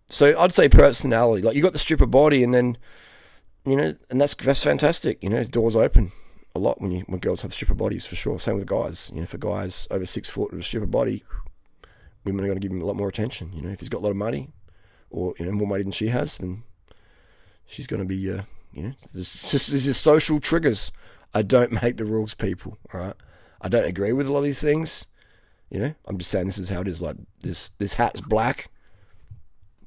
so 0.08 0.38
I'd 0.38 0.52
say 0.52 0.68
personality. 0.68 1.42
Like 1.42 1.56
you 1.56 1.62
got 1.62 1.72
the 1.72 1.78
stripper 1.78 2.06
body, 2.06 2.42
and 2.42 2.54
then 2.54 2.78
you 3.64 3.76
know, 3.76 3.94
and 4.10 4.20
that's 4.20 4.34
that's 4.34 4.64
fantastic. 4.64 5.22
You 5.22 5.30
know, 5.30 5.44
doors 5.44 5.76
open 5.76 6.12
a 6.54 6.58
lot 6.58 6.80
when 6.80 6.90
you 6.90 7.00
when 7.06 7.20
girls 7.20 7.42
have 7.42 7.52
stripper 7.52 7.74
bodies 7.74 8.06
for 8.06 8.16
sure. 8.16 8.38
Same 8.38 8.56
with 8.56 8.66
guys. 8.66 9.10
You 9.14 9.20
know, 9.20 9.26
for 9.26 9.38
guys 9.38 9.86
over 9.90 10.06
six 10.06 10.30
foot 10.30 10.50
with 10.50 10.60
a 10.60 10.62
stripper 10.62 10.86
body, 10.86 11.24
women 12.24 12.44
are 12.44 12.48
going 12.48 12.60
to 12.60 12.66
give 12.66 12.74
him 12.74 12.82
a 12.82 12.86
lot 12.86 12.96
more 12.96 13.08
attention. 13.08 13.52
You 13.52 13.62
know, 13.62 13.70
if 13.70 13.80
he's 13.80 13.90
got 13.90 13.98
a 13.98 14.04
lot 14.04 14.10
of 14.10 14.16
money, 14.16 14.50
or 15.10 15.34
you 15.38 15.44
know 15.44 15.52
more 15.52 15.68
money 15.68 15.82
than 15.82 15.92
she 15.92 16.08
has, 16.08 16.38
then 16.38 16.62
she's 17.66 17.86
going 17.86 18.00
to 18.00 18.06
be. 18.06 18.30
Uh, 18.30 18.42
you 18.78 18.84
know, 18.84 18.94
this 19.12 19.44
is 19.72 19.96
social 19.96 20.38
triggers. 20.38 20.92
I 21.34 21.42
don't 21.42 21.82
make 21.82 21.96
the 21.96 22.04
rules, 22.04 22.34
people. 22.34 22.78
All 22.94 23.00
right, 23.00 23.14
I 23.60 23.68
don't 23.68 23.86
agree 23.86 24.12
with 24.12 24.28
a 24.28 24.32
lot 24.32 24.38
of 24.38 24.44
these 24.44 24.62
things. 24.62 25.06
You 25.68 25.80
know, 25.80 25.94
I'm 26.06 26.16
just 26.16 26.30
saying 26.30 26.46
this 26.46 26.58
is 26.58 26.68
how 26.68 26.82
it 26.82 26.88
is. 26.88 27.02
Like 27.02 27.16
this, 27.40 27.70
this 27.70 27.94
hat's 27.94 28.20
black. 28.20 28.70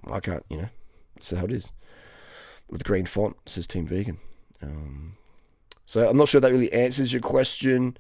I 0.05 0.19
can't. 0.19 0.43
You 0.50 0.57
know, 0.57 0.69
this 1.15 1.31
is 1.31 1.39
how 1.39 1.45
it 1.45 1.53
is. 1.53 1.71
With 2.69 2.83
green 2.83 3.05
font, 3.05 3.38
says 3.45 3.65
Team 3.65 3.88
Vegan. 3.88 4.17
Um, 4.62 5.15
so 5.86 6.10
I'm 6.10 6.17
not 6.17 6.27
sure 6.27 6.41
that 6.41 6.51
really 6.51 6.71
answers 6.74 7.13
your 7.13 7.21
question. 7.21 7.98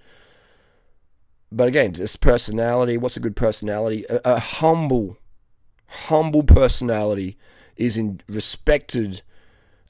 But 1.53 1.69
again, 1.69 1.93
just 1.93 2.19
personality. 2.19 2.97
What's 2.97 3.17
a 3.17 3.21
good 3.21 3.37
personality? 3.37 4.05
A, 4.09 4.19
a 4.25 4.39
humble, 4.39 5.17
humble 5.87 6.43
personality 6.43 7.37
is 7.77 7.97
in, 7.97 8.19
respected 8.27 9.21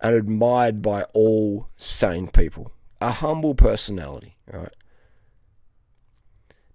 and 0.01 0.15
admired 0.15 0.81
by 0.81 1.03
all 1.13 1.67
sane 1.77 2.27
people. 2.27 2.71
A 2.99 3.11
humble 3.11 3.55
personality, 3.55 4.37
right. 4.51 4.73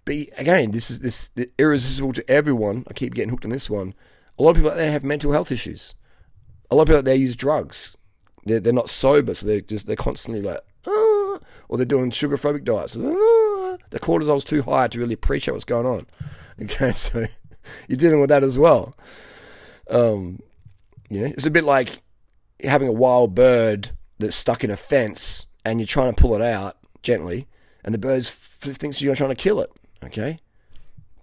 But 0.05 0.15
again, 0.37 0.71
this 0.71 0.89
is 0.89 1.01
this 1.01 1.31
irresistible 1.57 2.13
to 2.13 2.29
everyone. 2.31 2.85
I 2.89 2.93
keep 2.93 3.13
getting 3.13 3.29
hooked 3.29 3.45
on 3.45 3.51
this 3.51 3.69
one. 3.69 3.93
A 4.39 4.43
lot 4.43 4.51
of 4.51 4.55
people 4.55 4.71
out 4.71 4.77
there 4.77 4.91
have 4.91 5.03
mental 5.03 5.33
health 5.33 5.51
issues. 5.51 5.95
A 6.71 6.75
lot 6.75 6.83
of 6.83 6.87
people 6.87 6.99
out 6.99 7.05
there 7.05 7.15
use 7.15 7.35
drugs. 7.35 7.97
They're, 8.45 8.61
they're 8.61 8.71
not 8.71 8.89
sober, 8.89 9.33
so 9.33 9.45
they're 9.45 9.61
just 9.61 9.87
they're 9.87 9.97
constantly 9.97 10.41
like, 10.41 10.61
ah, 10.87 11.39
or 11.67 11.77
they're 11.77 11.85
doing 11.85 12.11
sugar 12.11 12.37
phobic 12.37 12.63
diets. 12.63 12.95
Ah, 12.95 13.77
the 13.89 13.99
cortisol's 13.99 14.45
too 14.45 14.61
high 14.61 14.87
to 14.87 14.99
really 14.99 15.13
appreciate 15.13 15.53
what's 15.53 15.65
going 15.65 15.85
on. 15.85 16.07
Okay, 16.59 16.91
so 16.91 17.23
you're 17.87 17.97
dealing 17.97 18.19
with 18.19 18.29
that 18.29 18.41
as 18.41 18.57
well. 18.57 18.95
Um, 19.91 20.39
you 21.07 21.21
know, 21.21 21.27
it's 21.27 21.45
a 21.45 21.51
bit 21.51 21.65
like 21.65 22.01
having 22.63 22.87
a 22.87 22.93
wild 22.93 23.35
bird 23.35 23.91
that's 24.19 24.35
stuck 24.35 24.63
in 24.63 24.71
a 24.71 24.77
fence 24.77 25.47
and 25.63 25.79
you're 25.79 25.87
trying 25.87 26.13
to 26.13 26.21
pull 26.21 26.35
it 26.35 26.41
out 26.41 26.77
gently, 27.03 27.47
and 27.83 27.93
the 27.93 27.99
bird 27.99 28.25
thinks 28.25 29.01
you're 29.01 29.15
trying 29.15 29.29
to 29.29 29.35
kill 29.35 29.59
it. 29.59 29.71
Okay, 30.03 30.39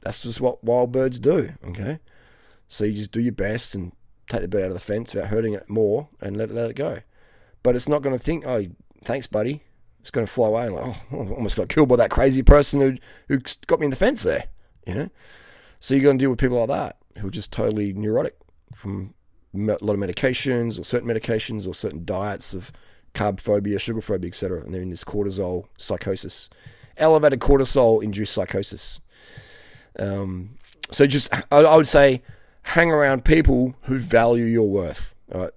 that's 0.03 0.23
just 0.23 0.41
what 0.41 0.63
wild 0.63 0.93
birds 0.93 1.19
do. 1.19 1.53
Okay, 1.67 1.99
so 2.69 2.85
you 2.85 2.93
just 2.93 3.13
do 3.13 3.21
your 3.21 3.33
best 3.33 3.75
and 3.75 3.93
take 4.29 4.43
the 4.43 4.49
bird 4.49 4.63
out 4.63 4.69
of 4.69 4.75
the 4.75 4.81
fence 4.81 5.15
without 5.15 5.31
hurting 5.31 5.55
it 5.55 5.69
more, 5.69 6.09
and 6.21 6.37
let 6.37 6.51
it 6.51 6.55
let 6.55 6.71
it 6.71 6.77
go. 6.77 7.01
But 7.63 7.75
it's 7.75 7.89
not 7.89 8.03
going 8.03 8.17
to 8.17 8.23
think, 8.23 8.47
oh, 8.47 8.67
thanks, 9.03 9.27
buddy. 9.27 9.63
It's 10.01 10.11
going 10.11 10.27
to 10.27 10.33
fly 10.33 10.49
away 10.49 10.67
and 10.67 10.75
like, 10.75 10.85
oh, 10.85 11.03
I 11.13 11.17
almost 11.31 11.57
got 11.57 11.71
killed 11.71 11.89
by 11.89 11.97
that 11.97 12.11
crazy 12.11 12.43
person 12.43 12.81
who 12.81 12.97
who 13.29 13.41
got 13.67 13.81
me 13.81 13.87
in 13.87 13.91
the 13.91 13.97
fence 13.97 14.23
there. 14.23 14.45
You 14.87 14.95
know, 14.95 15.11
so 15.81 15.95
you're 15.95 16.05
going 16.05 16.19
to 16.19 16.23
deal 16.23 16.31
with 16.31 16.39
people 16.39 16.59
like 16.59 16.69
that 16.69 16.99
who 17.19 17.29
are 17.29 17.31
just 17.31 17.53
totally 17.53 17.95
neurotic 17.95 18.37
from 18.75 19.15
a 19.55 19.85
lot 19.85 19.95
of 19.95 20.01
medications 20.01 20.79
or 20.79 20.85
certain 20.85 21.09
medications 21.09 21.67
or 21.67 21.75
certain 21.75 22.05
diets 22.05 22.55
of 22.55 22.73
carb 23.15 23.41
phobia, 23.41 23.79
sugar 23.79 24.01
phobia, 24.01 24.29
etc. 24.29 24.63
And 24.63 24.75
they're 24.75 24.83
in 24.83 24.91
this 24.91 25.05
cortisol 25.05 25.67
psychosis, 25.79 26.51
elevated 26.97 27.41
cortisol 27.41 28.03
induced 28.03 28.33
psychosis. 28.33 29.01
Um, 29.99 30.59
so 30.91 31.07
just 31.07 31.29
I, 31.53 31.77
would 31.77 31.87
say 31.87 32.23
hang 32.63 32.91
around 32.91 33.25
people 33.25 33.77
who 33.83 33.99
value 33.99 34.45
your 34.45 34.69
worth, 34.69 35.15
right? 35.29 35.51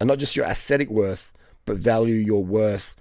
and 0.00 0.08
not 0.08 0.18
just 0.18 0.36
your 0.36 0.46
aesthetic 0.46 0.90
worth, 0.90 1.32
but 1.64 1.76
value 1.76 2.14
your 2.14 2.44
worth 2.44 2.94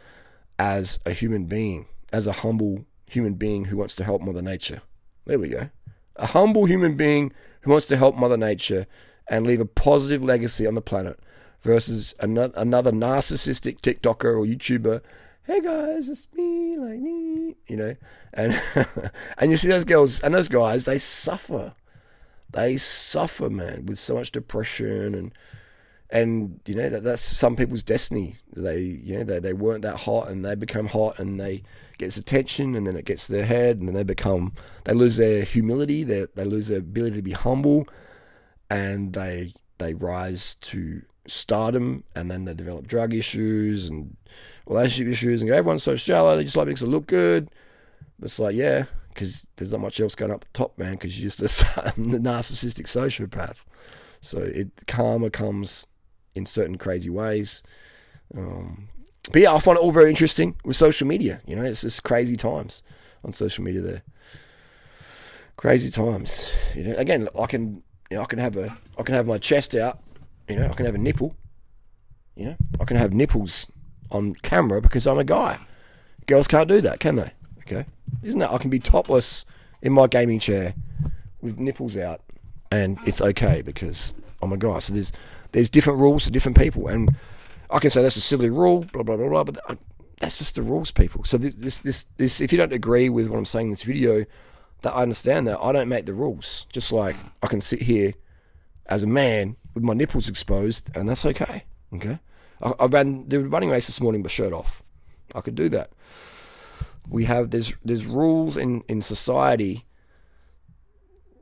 as 0.59 0.99
a 1.05 1.11
human 1.11 1.45
being, 1.45 1.87
as 2.11 2.27
a 2.27 2.31
humble 2.31 2.85
human 3.07 3.33
being 3.33 3.65
who 3.65 3.77
wants 3.77 3.95
to 3.95 4.03
help 4.03 4.21
Mother 4.21 4.41
Nature. 4.41 4.81
There 5.25 5.39
we 5.39 5.49
go. 5.49 5.69
A 6.15 6.27
humble 6.27 6.65
human 6.65 6.95
being 6.95 7.33
who 7.61 7.71
wants 7.71 7.87
to 7.87 7.97
help 7.97 8.15
Mother 8.15 8.37
Nature 8.37 8.85
and 9.27 9.47
leave 9.47 9.61
a 9.61 9.65
positive 9.65 10.23
legacy 10.23 10.67
on 10.67 10.75
the 10.75 10.81
planet 10.81 11.19
versus 11.61 12.13
another, 12.19 12.91
narcissistic 12.91 13.79
TikToker 13.81 14.37
or 14.37 14.45
YouTuber. 14.45 15.01
Hey 15.45 15.59
guys, 15.61 16.07
it's 16.09 16.29
me, 16.33 16.77
like 16.77 16.99
me, 16.99 17.55
you 17.67 17.77
know, 17.77 17.95
and 18.33 18.61
and 19.37 19.51
you 19.51 19.57
see 19.57 19.67
those 19.67 19.85
girls 19.85 20.21
and 20.21 20.33
those 20.33 20.47
guys, 20.47 20.85
they 20.85 20.97
suffer, 20.97 21.73
they 22.49 22.77
suffer, 22.77 23.49
man, 23.49 23.85
with 23.85 23.97
so 23.97 24.15
much 24.15 24.31
depression 24.31 25.13
and 25.15 25.33
and 26.09 26.59
you 26.67 26.75
know 26.75 26.89
that 26.89 27.03
that's 27.03 27.21
some 27.21 27.55
people's 27.55 27.83
destiny. 27.83 28.37
They 28.55 28.79
you 28.79 29.17
know 29.17 29.23
they, 29.23 29.39
they 29.39 29.53
weren't 29.53 29.81
that 29.81 30.01
hot 30.01 30.29
and 30.29 30.45
they 30.45 30.55
become 30.55 30.87
hot 30.87 31.19
and 31.19 31.39
they 31.39 31.63
gets 31.97 32.17
attention 32.17 32.75
and 32.75 32.85
then 32.85 32.95
it 32.95 33.05
gets 33.05 33.27
to 33.27 33.33
their 33.33 33.45
head 33.45 33.79
and 33.79 33.87
then 33.87 33.95
they 33.95 34.03
become 34.03 34.53
they 34.83 34.93
lose 34.93 35.17
their 35.17 35.43
humility, 35.43 36.03
they 36.03 36.27
they 36.35 36.45
lose 36.45 36.67
their 36.67 36.79
ability 36.79 37.15
to 37.15 37.21
be 37.21 37.31
humble, 37.31 37.87
and 38.73 39.13
they 39.13 39.53
they 39.77 39.93
rise 39.93 40.55
to 40.55 41.03
stardom 41.27 42.03
and 42.15 42.29
then 42.29 42.45
they 42.45 42.53
develop 42.53 42.87
drug 42.87 43.13
issues 43.13 43.87
and 43.87 44.17
relationship 44.65 45.11
issues 45.11 45.41
and 45.41 45.49
go, 45.49 45.55
everyone's 45.55 45.83
so 45.83 45.95
shallow, 45.95 46.35
they 46.35 46.43
just 46.43 46.57
like 46.57 46.67
makes 46.67 46.81
it 46.81 46.87
look 46.87 47.05
good. 47.05 47.49
But 48.19 48.25
it's 48.25 48.39
like, 48.39 48.55
yeah, 48.55 48.85
because 49.09 49.47
there's 49.55 49.71
not 49.71 49.81
much 49.81 49.99
else 49.99 50.15
going 50.15 50.31
up 50.31 50.45
top, 50.53 50.77
man, 50.77 50.93
because 50.93 51.19
you're 51.19 51.29
just 51.29 51.41
a 51.41 51.45
narcissistic 51.97 52.87
sociopath. 52.87 53.63
So 54.21 54.39
it 54.39 54.71
karma 54.87 55.29
comes 55.29 55.87
in 56.33 56.45
certain 56.45 56.77
crazy 56.77 57.09
ways. 57.09 57.61
Um, 58.35 58.89
but 59.31 59.41
yeah, 59.41 59.53
I 59.53 59.59
find 59.59 59.77
it 59.77 59.81
all 59.81 59.91
very 59.91 60.09
interesting 60.09 60.55
with 60.65 60.75
social 60.75 61.07
media. 61.07 61.41
You 61.45 61.55
know, 61.55 61.63
it's 61.63 61.81
just 61.81 62.03
crazy 62.03 62.35
times 62.35 62.81
on 63.23 63.33
social 63.33 63.63
media 63.63 63.81
there. 63.81 64.03
Crazy 65.57 65.91
times. 65.91 66.49
You 66.75 66.83
know, 66.83 66.95
again, 66.95 67.27
I 67.39 67.45
can, 67.45 67.83
you 68.13 68.19
know, 68.19 68.23
I 68.23 68.27
can 68.27 68.37
have 68.37 68.55
a, 68.57 68.77
I 68.99 69.01
can 69.01 69.15
have 69.15 69.25
my 69.25 69.39
chest 69.39 69.73
out 69.73 69.99
you 70.47 70.55
know, 70.57 70.65
I 70.65 70.73
can 70.73 70.85
have 70.85 70.95
a 70.95 70.99
nipple. 70.99 71.35
You 72.35 72.45
know, 72.45 72.55
I 72.79 72.85
can 72.85 72.97
have 72.97 73.13
nipples 73.13 73.67
on 74.11 74.35
camera 74.35 74.81
because 74.81 75.07
I'm 75.07 75.17
a 75.17 75.23
guy. 75.23 75.59
Girls 76.27 76.47
can't 76.47 76.67
do 76.67 76.81
that, 76.81 76.99
can 76.99 77.15
they? 77.15 77.31
Okay, 77.59 77.85
isn't 78.21 78.39
that? 78.39 78.51
I 78.51 78.57
can 78.57 78.69
be 78.69 78.79
topless 78.79 79.45
in 79.81 79.93
my 79.93 80.07
gaming 80.07 80.39
chair 80.39 80.73
with 81.41 81.59
nipples 81.59 81.97
out, 81.97 82.21
and 82.71 82.97
it's 83.05 83.21
okay 83.21 83.61
because 83.61 84.13
I'm 84.41 84.51
a 84.51 84.57
guy. 84.57 84.79
So 84.79 84.93
there's 84.93 85.11
there's 85.51 85.69
different 85.69 85.99
rules 85.99 86.25
for 86.25 86.31
different 86.31 86.57
people, 86.57 86.87
and 86.87 87.15
I 87.69 87.79
can 87.79 87.89
say 87.89 88.01
that's 88.01 88.17
a 88.17 88.21
silly 88.21 88.49
rule, 88.49 88.85
blah 88.91 89.03
blah 89.03 89.15
blah 89.15 89.29
blah. 89.29 89.43
But 89.43 89.59
uh, 89.69 89.75
that's 90.19 90.39
just 90.39 90.55
the 90.55 90.63
rules, 90.63 90.91
people. 90.91 91.23
So 91.23 91.37
this 91.37 91.79
this 91.79 92.07
this 92.17 92.41
if 92.41 92.51
you 92.51 92.57
don't 92.57 92.73
agree 92.73 93.09
with 93.09 93.27
what 93.27 93.37
I'm 93.37 93.45
saying 93.45 93.67
in 93.67 93.71
this 93.71 93.83
video, 93.83 94.25
that 94.83 94.93
I 94.93 95.01
understand 95.01 95.47
that 95.47 95.59
I 95.59 95.71
don't 95.71 95.89
make 95.89 96.05
the 96.05 96.13
rules. 96.13 96.65
Just 96.71 96.91
like 96.93 97.15
I 97.41 97.47
can 97.47 97.59
sit 97.61 97.81
here 97.81 98.13
as 98.85 99.03
a 99.03 99.07
man 99.07 99.55
with 99.73 99.83
my 99.83 99.93
nipples 99.93 100.29
exposed, 100.29 100.95
and 100.95 101.09
that's 101.09 101.25
okay. 101.25 101.63
Okay, 101.93 102.19
I, 102.61 102.73
I 102.79 102.85
ran 102.85 103.27
the 103.27 103.41
running 103.41 103.69
race 103.69 103.87
this 103.87 103.99
morning 103.99 104.23
with 104.23 104.31
shirt 104.31 104.53
off. 104.53 104.83
I 105.35 105.41
could 105.41 105.55
do 105.55 105.67
that. 105.69 105.89
we 107.09 107.25
have 107.25 107.49
there's 107.49 107.75
there's 107.83 108.05
rules 108.05 108.55
in 108.57 108.81
in 108.87 109.01
society 109.01 109.85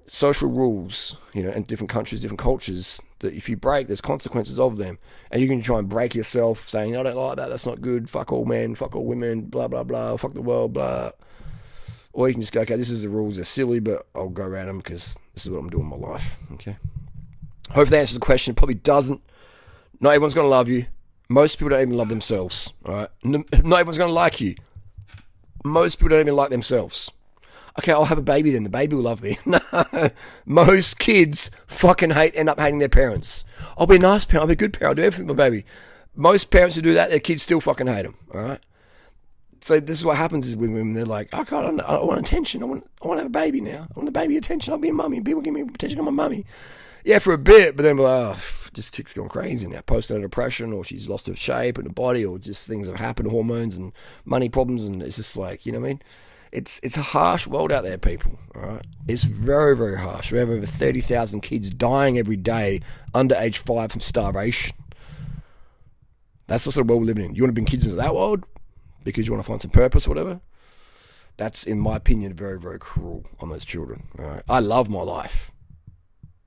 social 0.08 0.50
rules 0.50 1.16
you 1.34 1.42
know 1.44 1.52
in 1.52 1.64
different 1.64 1.90
countries 1.90 2.20
different 2.20 2.40
cultures 2.40 3.00
that 3.20 3.34
if 3.34 3.48
you 3.48 3.56
break 3.56 3.88
there's 3.88 4.02
consequences 4.02 4.60
of 4.60 4.78
them 4.78 4.98
and 5.30 5.42
you 5.42 5.48
can 5.48 5.62
try 5.62 5.78
and 5.80 5.88
break 5.88 6.14
yourself 6.16 6.68
saying 6.68 6.98
i 6.98 7.04
don't 7.04 7.16
like 7.16 7.38
that 7.38 7.50
that's 7.50 7.66
not 7.66 7.80
good 7.80 8.10
fuck 8.10 8.32
all 8.34 8.44
men 8.44 8.76
fuck 8.76 8.96
all 8.96 9.06
women 9.06 9.42
blah 9.42 9.68
blah 9.68 9.84
blah 9.84 10.18
fuck 10.18 10.34
the 10.34 10.42
world 10.42 10.74
blah 10.74 11.12
or 12.14 12.28
you 12.28 12.34
can 12.34 12.42
just 12.42 12.54
go 12.54 12.62
okay 12.62 12.76
this 12.76 12.90
is 12.90 13.02
the 13.04 13.10
rules 13.10 13.36
they're 13.36 13.46
silly 13.46 13.80
but 13.80 14.06
i'll 14.16 14.30
go 14.30 14.44
around 14.44 14.68
them 14.68 14.78
because 14.78 15.18
this 15.34 15.46
is 15.46 15.52
what 15.52 15.60
i'm 15.60 15.70
doing 15.70 15.84
in 15.84 15.90
my 15.90 15.96
life 16.08 16.40
okay 16.54 16.78
Hopefully 17.68 17.92
that 17.92 18.00
answers 18.00 18.16
the 18.16 18.26
question 18.26 18.52
It 18.52 18.58
probably 18.58 18.76
doesn't 18.76 19.22
not 20.02 20.10
everyone's 20.10 20.34
going 20.34 20.46
to 20.46 20.50
love 20.50 20.68
you 20.68 20.88
most 21.30 21.56
people 21.58 21.70
don't 21.70 21.82
even 21.82 21.96
love 21.96 22.10
themselves 22.10 22.74
all 22.86 22.94
right 22.94 23.10
not 23.24 23.46
everyone's 23.54 23.98
going 23.98 24.10
to 24.10 24.14
like 24.14 24.42
you 24.42 24.56
most 25.64 25.98
people 25.98 26.10
don't 26.10 26.22
even 26.22 26.36
like 26.36 26.50
themselves. 26.50 27.12
Okay, 27.80 27.92
I'll 27.92 28.06
have 28.06 28.18
a 28.18 28.24
baby 28.24 28.52
then. 28.52 28.64
The 28.64 28.70
baby 28.70 28.96
will 28.96 29.04
love 29.04 29.22
me. 29.22 29.38
no, 29.46 29.60
most 30.46 31.00
kids 31.00 31.50
fucking 31.68 32.12
hate, 32.12 32.36
end 32.36 32.50
up 32.50 32.60
hating 32.60 32.80
their 32.80 32.90
parents. 32.90 33.46
I'll 33.78 33.88
be 33.88 33.96
a 33.96 34.00
nice 34.00 34.26
parent. 34.26 34.42
I'll 34.42 34.48
be 34.48 34.54
a 34.54 34.58
good 34.58 34.74
parent. 34.74 34.90
I'll 34.90 34.96
do 35.04 35.08
everything 35.08 35.28
for 35.28 35.34
my 35.34 35.50
baby. 35.50 35.66
Most 36.16 36.52
parents 36.52 36.76
who 36.76 36.82
do 36.82 36.94
that, 36.94 37.10
their 37.10 37.20
kids 37.20 37.44
still 37.44 37.62
fucking 37.62 37.88
hate 37.88 38.04
them. 38.04 38.18
All 38.34 38.42
right. 38.42 38.60
So 39.62 39.80
this 39.80 40.00
is 40.00 40.06
what 40.06 40.18
happens 40.18 40.48
is 40.48 40.56
with 40.56 40.72
women. 40.72 40.94
They're 40.94 41.06
like, 41.06 41.30
oh 41.34 41.44
God, 41.44 41.80
I 41.82 42.00
want 42.00 42.20
attention. 42.20 42.64
I 42.64 42.66
want, 42.66 42.90
I 43.02 43.08
want 43.08 43.20
to 43.20 43.24
have 43.24 43.28
a 43.28 43.30
baby 43.30 43.62
now. 43.62 43.88
I 43.96 44.00
want 44.00 44.08
the 44.08 44.12
baby 44.12 44.36
attention. 44.36 44.74
I'll 44.74 44.80
be 44.80 44.90
a 44.90 44.94
mummy. 44.94 45.22
People 45.22 45.42
give 45.42 45.54
me 45.54 45.62
attention. 45.62 46.00
I'm 46.00 46.08
a 46.08 46.12
mummy. 46.12 46.46
Yeah, 47.06 47.20
for 47.20 47.34
a 47.34 47.38
bit, 47.38 47.76
but 47.76 47.84
then 47.84 47.98
like, 47.98 48.36
oh, 48.36 48.40
just 48.74 48.94
chick's 48.94 49.14
gone 49.14 49.30
crazy 49.30 49.68
now. 49.68 49.82
Postnatal 49.82 50.22
depression, 50.22 50.74
or 50.74 50.84
she's 50.84 51.08
lost 51.08 51.28
her 51.28 51.36
shape 51.36 51.78
and 51.78 51.88
her 51.88 51.94
body, 51.94 52.26
or 52.26 52.40
just 52.40 52.68
things 52.68 52.88
have 52.88 52.98
happened, 52.98 53.30
hormones 53.30 53.78
and 53.78 53.92
money 54.26 54.50
problems, 54.50 54.86
and 54.86 55.02
it's 55.02 55.18
just 55.18 55.38
like 55.38 55.66
you 55.66 55.72
know 55.72 55.80
what 55.80 55.88
I 55.88 55.90
mean. 55.90 56.02
It's 56.52 56.80
it's 56.84 56.98
a 56.98 57.02
harsh 57.02 57.48
world 57.48 57.72
out 57.72 57.84
there, 57.84 57.98
people. 57.98 58.40
All 58.56 58.62
right, 58.62 58.86
it's 59.08 59.24
very 59.24 59.76
very 59.76 59.98
harsh. 59.98 60.32
We 60.32 60.40
have 60.40 60.50
over 60.50 60.66
thirty 60.66 61.02
thousand 61.02 61.42
kids 61.42 61.70
dying 61.72 62.18
every 62.18 62.36
day 62.36 62.82
under 63.14 63.36
age 63.36 63.58
five 63.58 63.92
from 63.92 64.02
starvation. 64.02 64.76
That's 66.48 66.66
the 66.66 66.72
sort 66.72 66.86
of 66.86 66.90
world 66.90 67.02
we're 67.02 67.08
living 67.08 67.26
in. 67.26 67.36
You 67.36 67.44
want 67.44 67.50
to 67.50 67.54
bring 67.54 67.66
kids 67.66 67.86
into 67.86 67.96
that 67.98 68.14
world 68.14 68.46
because 69.04 69.28
you 69.28 69.34
want 69.34 69.44
to 69.44 69.48
find 69.48 69.62
some 69.62 69.72
purpose 69.72 70.08
or 70.08 70.12
whatever. 70.12 70.42
That's, 71.38 71.64
in 71.64 71.80
my 71.80 71.96
opinion, 71.96 72.34
very 72.34 72.60
very 72.60 72.80
cruel 72.80 73.26
on 73.40 73.50
those 73.50 73.66
children. 73.66 74.08
Right, 74.16 74.44
I 74.50 74.60
love 74.60 74.90
my 74.90 75.02
life. 75.02 75.52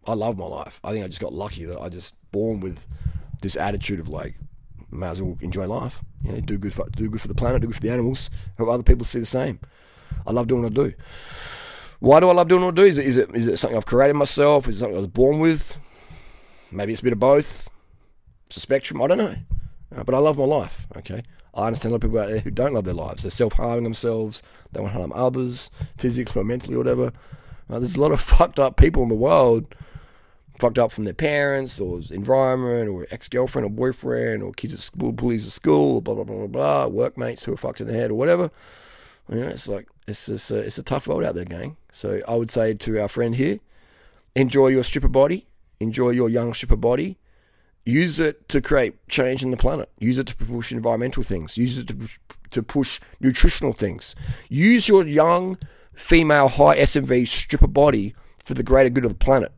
I 0.06 0.12
love 0.12 0.36
my 0.36 0.46
life. 0.46 0.80
I 0.84 0.92
think 0.92 1.04
I 1.04 1.08
just 1.08 1.20
got 1.20 1.32
lucky 1.32 1.64
that 1.64 1.80
I 1.80 1.88
just 1.88 2.14
born 2.30 2.60
with 2.60 2.86
this 3.40 3.56
attitude 3.56 4.00
of 4.00 4.08
like, 4.08 4.34
may 4.90 5.08
as 5.08 5.20
well 5.20 5.38
enjoy 5.40 5.66
life. 5.66 6.04
You 6.22 6.32
know, 6.32 6.40
do 6.40 6.58
good 6.58 6.74
for 6.74 6.88
do 6.90 7.08
good 7.08 7.20
for 7.20 7.28
the 7.28 7.34
planet, 7.34 7.62
do 7.62 7.68
good 7.68 7.76
for 7.76 7.82
the 7.82 7.90
animals. 7.90 8.30
Hope 8.58 8.68
other 8.68 8.82
people 8.82 9.04
see 9.04 9.18
the 9.18 9.26
same. 9.26 9.60
I 10.26 10.32
love 10.32 10.46
doing 10.46 10.62
what 10.62 10.72
I 10.72 10.74
do. 10.74 10.94
Why 12.00 12.20
do 12.20 12.28
I 12.28 12.34
love 12.34 12.48
doing 12.48 12.62
what 12.62 12.74
I 12.74 12.82
do? 12.82 12.84
Is 12.84 12.98
it 12.98 13.06
is 13.06 13.16
it 13.16 13.34
is 13.34 13.46
it 13.46 13.56
something 13.56 13.76
I've 13.76 13.86
created 13.86 14.14
myself? 14.14 14.68
Is 14.68 14.76
it 14.76 14.78
something 14.80 14.96
I 14.96 15.00
was 15.00 15.08
born 15.08 15.40
with? 15.40 15.78
Maybe 16.70 16.92
it's 16.92 17.00
a 17.00 17.04
bit 17.04 17.12
of 17.12 17.20
both. 17.20 17.70
It's 18.46 18.56
a 18.56 18.60
spectrum. 18.60 19.00
I 19.00 19.06
don't 19.06 19.18
know. 19.18 19.36
Uh, 19.94 20.04
but 20.04 20.14
I 20.14 20.18
love 20.18 20.38
my 20.38 20.44
life. 20.44 20.86
Okay. 20.96 21.22
I 21.54 21.66
understand 21.66 21.92
a 21.92 21.94
lot 21.94 22.04
of 22.04 22.10
people 22.10 22.18
out 22.18 22.28
there 22.28 22.40
who 22.40 22.50
don't 22.50 22.74
love 22.74 22.84
their 22.84 22.94
lives. 22.94 23.22
They're 23.22 23.30
self 23.30 23.54
harming 23.54 23.84
themselves. 23.84 24.42
They 24.72 24.80
want 24.80 24.92
to 24.92 24.98
harm 24.98 25.12
others, 25.14 25.70
physically 25.96 26.40
or 26.40 26.44
mentally 26.44 26.74
or 26.74 26.78
whatever. 26.78 27.12
Uh, 27.70 27.78
there's 27.78 27.96
a 27.96 28.00
lot 28.00 28.12
of 28.12 28.20
fucked 28.32 28.58
up 28.58 28.76
people 28.76 29.02
in 29.02 29.08
the 29.08 29.14
world 29.14 29.74
fucked 30.58 30.78
up 30.78 30.92
from 30.92 31.04
their 31.04 31.14
parents 31.14 31.80
or 31.80 32.00
environment 32.10 32.88
or 32.88 33.06
ex 33.10 33.28
girlfriend 33.28 33.66
or 33.66 33.70
boyfriend 33.70 34.42
or 34.42 34.52
kids 34.52 34.72
at 34.72 34.78
school, 34.78 35.12
bullies 35.12 35.46
at 35.46 35.52
school, 35.52 36.00
blah, 36.00 36.14
blah, 36.14 36.24
blah, 36.24 36.36
blah, 36.36 36.46
blah, 36.46 36.86
workmates 36.86 37.44
who 37.44 37.52
are 37.52 37.56
fucked 37.56 37.80
in 37.80 37.86
the 37.86 37.92
head 37.92 38.10
or 38.10 38.14
whatever. 38.14 38.50
You 39.28 39.40
know, 39.40 39.48
it's 39.48 39.68
like, 39.68 39.88
it's 40.06 40.26
just 40.26 40.50
a, 40.50 40.58
it's 40.58 40.78
a 40.78 40.82
tough 40.82 41.08
world 41.08 41.24
out 41.24 41.34
there, 41.34 41.44
gang. 41.44 41.76
So 41.90 42.20
I 42.28 42.34
would 42.34 42.50
say 42.50 42.74
to 42.74 43.00
our 43.00 43.08
friend 43.08 43.34
here, 43.34 43.60
enjoy 44.36 44.68
your 44.68 44.84
stripper 44.84 45.08
body, 45.08 45.46
enjoy 45.80 46.10
your 46.10 46.28
young 46.28 46.52
stripper 46.54 46.76
body. 46.76 47.18
Use 47.84 48.18
it 48.18 48.48
to 48.48 48.60
create 48.62 49.06
change 49.08 49.42
in 49.42 49.50
the 49.50 49.56
planet. 49.56 49.90
Use 49.98 50.18
it 50.18 50.26
to 50.28 50.36
push 50.36 50.72
environmental 50.72 51.22
things. 51.22 51.58
Use 51.58 51.78
it 51.78 51.88
to, 51.88 52.08
to 52.50 52.62
push 52.62 53.00
nutritional 53.20 53.72
things. 53.72 54.14
Use 54.48 54.88
your 54.88 55.06
young 55.06 55.58
female 55.94 56.48
high 56.48 56.78
SMV 56.78 57.28
stripper 57.28 57.66
body 57.66 58.14
for 58.42 58.54
the 58.54 58.62
greater 58.62 58.90
good 58.90 59.04
of 59.04 59.10
the 59.10 59.16
planet 59.16 59.52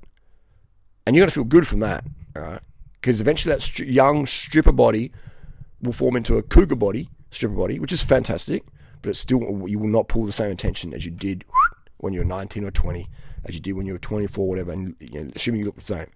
and 1.07 1.15
you're 1.15 1.23
going 1.23 1.29
to 1.31 1.35
feel 1.35 1.45
good 1.45 1.67
from 1.67 1.81
that, 1.81 2.05
all 2.35 2.43
right? 2.43 2.61
Because 3.01 3.21
eventually 3.21 3.55
that 3.55 3.63
st- 3.63 3.89
young 3.89 4.27
stripper 4.27 4.73
body 4.73 5.13
will 5.81 5.93
form 5.93 6.17
into 6.17 6.37
a 6.37 6.43
cougar 6.43 6.75
body, 6.75 7.09
stripper 7.31 7.55
body, 7.55 7.79
which 7.79 7.93
is 7.93 8.03
fantastic, 8.03 8.65
but 9.03 9.11
it's 9.11 9.21
still, 9.21 9.69
you 9.69 9.79
will 9.79 9.89
not 9.89 10.09
pull 10.09 10.27
the 10.27 10.33
same 10.33 10.51
attention 10.51 10.93
as 10.93 11.05
you 11.05 11.13
did 11.13 11.45
when 11.99 12.13
you 12.13 12.19
were 12.19 12.25
19 12.25 12.65
or 12.65 12.73
20, 12.73 13.09
as 13.49 13.55
you 13.55 13.61
did 13.61 13.73
when 13.73 13.87
you 13.87 13.93
were 13.93 13.99
24, 13.99 14.49
whatever, 14.49 14.73
and 14.73 14.95
you 15.01 15.25
know, 15.25 15.31
assuming 15.35 15.61
you 15.61 15.67
look 15.67 15.77
the 15.77 15.83
same. 15.83 16.07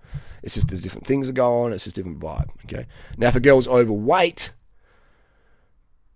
It's 0.42 0.54
just 0.54 0.68
there's 0.68 0.82
different 0.82 1.06
things 1.06 1.26
that 1.26 1.34
go 1.34 1.60
on, 1.60 1.72
it's 1.72 1.84
just 1.84 1.96
different 1.96 2.20
vibe, 2.20 2.48
okay? 2.64 2.86
Now, 3.16 3.28
if 3.28 3.36
a 3.36 3.40
girl's 3.40 3.68
overweight, 3.68 4.52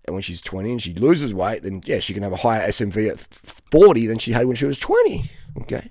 and 0.07 0.15
when 0.15 0.23
she's 0.23 0.43
20 0.43 0.71
and 0.71 0.83
she 0.83 0.93
loses 0.95 1.33
weight, 1.33 1.63
then 1.63 1.83
yeah, 1.87 1.99
she 1.99 2.13
can 2.13 2.23
have 2.23 2.33
a 2.33 2.37
higher 2.37 2.69
SMV 2.69 3.11
at 3.11 3.21
40 3.21 4.07
than 4.07 4.19
she 4.19 4.33
had 4.33 4.47
when 4.47 4.57
she 4.57 4.67
was 4.67 4.79
20, 4.79 5.31
okay? 5.63 5.91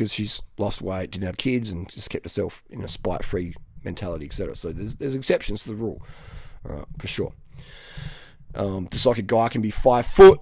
because 0.00 0.14
she's 0.14 0.40
lost 0.56 0.80
weight, 0.80 1.10
didn't 1.10 1.26
have 1.26 1.36
kids, 1.36 1.70
and 1.70 1.86
just 1.90 2.08
kept 2.08 2.24
herself 2.24 2.64
in 2.70 2.82
a 2.82 2.88
spite-free 2.88 3.54
mentality, 3.84 4.24
etc. 4.24 4.56
So 4.56 4.72
there's 4.72 4.94
there's 4.94 5.14
exceptions 5.14 5.64
to 5.64 5.68
the 5.68 5.74
rule, 5.74 6.00
for 6.98 7.06
sure. 7.06 7.34
Um, 8.54 8.88
just 8.90 9.04
like 9.04 9.18
a 9.18 9.22
guy 9.22 9.48
can 9.48 9.60
be 9.60 9.70
five 9.70 10.06
foot 10.06 10.40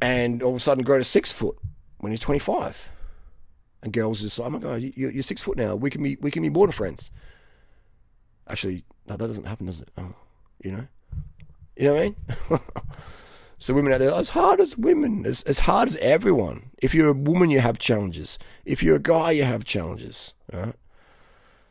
and 0.00 0.42
all 0.42 0.50
of 0.50 0.56
a 0.56 0.60
sudden 0.60 0.84
grow 0.84 0.96
to 0.96 1.04
six 1.04 1.30
foot 1.30 1.56
when 1.98 2.12
he's 2.12 2.20
25, 2.20 2.90
and 3.84 3.92
girls 3.92 4.20
just 4.20 4.38
like, 4.38 4.46
oh 4.46 4.50
my 4.50 4.58
god, 4.58 4.82
you, 4.82 5.16
are 5.16 5.22
six 5.22 5.42
foot 5.42 5.56
now. 5.56 5.76
We 5.76 5.90
can 5.90 6.02
be 6.02 6.16
we 6.20 6.32
can 6.32 6.42
be 6.42 6.48
border 6.48 6.72
friends. 6.72 7.12
Actually, 8.48 8.84
no, 9.06 9.16
that 9.16 9.26
doesn't 9.26 9.46
happen, 9.46 9.66
does 9.66 9.80
it? 9.80 9.90
Oh, 9.96 10.14
you 10.62 10.72
know, 10.72 10.86
you 11.76 11.86
know 11.86 11.94
what 11.94 12.00
I 12.00 12.04
mean? 12.04 12.60
So 13.64 13.72
women 13.72 13.94
out 13.94 14.00
there, 14.00 14.12
as 14.12 14.28
hard 14.28 14.60
as 14.60 14.76
women, 14.76 15.24
as, 15.24 15.42
as 15.44 15.60
hard 15.60 15.88
as 15.88 15.96
everyone. 15.96 16.70
If 16.82 16.94
you're 16.94 17.08
a 17.08 17.14
woman, 17.14 17.48
you 17.48 17.60
have 17.60 17.78
challenges. 17.78 18.38
If 18.66 18.82
you're 18.82 18.96
a 18.96 19.00
guy, 19.00 19.30
you 19.30 19.44
have 19.44 19.64
challenges. 19.64 20.34
Right? 20.52 20.74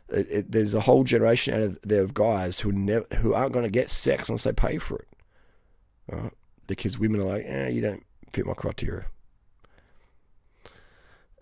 It, 0.10 0.28
it, 0.32 0.52
there's 0.52 0.73
a 0.73 0.82
whole 0.82 1.04
generation 1.04 1.54
out 1.54 1.62
of 1.62 1.80
there 1.84 2.02
of 2.02 2.15
guys 2.15 2.62
who 2.62 2.71
never, 2.71 3.06
who 3.17 3.36
aren't 3.36 3.54
going 3.54 3.65
to 3.65 3.69
get 3.69 3.91
sex 3.91 4.28
unless 4.28 4.43
they 4.43 4.54
pay 4.54 4.80
for 4.80 4.97
it. 4.97 5.08
Right? 6.12 6.34
Because 6.65 6.97
women 6.97 7.21
are 7.21 7.26
like, 7.26 7.45
eh, 7.45 7.67
you 7.67 7.82
don't 7.82 8.04
fit 8.32 8.47
my 8.47 8.54
criteria. 8.54 9.06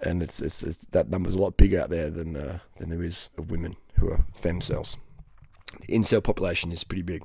And 0.04 0.24
it's, 0.24 0.42
it's, 0.42 0.64
it's 0.64 0.86
that 0.88 1.10
number's 1.10 1.36
a 1.36 1.38
lot 1.38 1.58
bigger 1.58 1.82
out 1.82 1.90
there 1.90 2.10
than 2.10 2.36
uh, 2.36 2.60
than 2.78 2.90
there 2.90 3.04
is 3.04 3.30
of 3.38 3.52
women 3.52 3.76
who 3.98 4.10
are 4.10 4.26
femcels. 4.36 4.98
The 5.82 5.94
incel 5.94 6.24
population 6.24 6.72
is 6.72 6.84
pretty 6.84 7.04
big. 7.04 7.24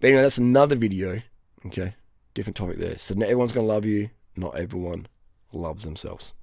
But 0.00 0.08
anyway, 0.08 0.22
that's 0.22 0.38
another 0.38 0.76
video. 0.76 1.22
Okay 1.66 1.94
different 2.38 2.56
topic 2.56 2.78
there. 2.78 2.96
So 2.98 3.14
not 3.14 3.24
everyone's 3.24 3.52
to 3.66 3.72
love 3.72 3.84
you. 3.84 4.10
Not 4.36 4.56
everyone 4.56 5.08
loves 5.52 5.82
themselves. 5.82 6.34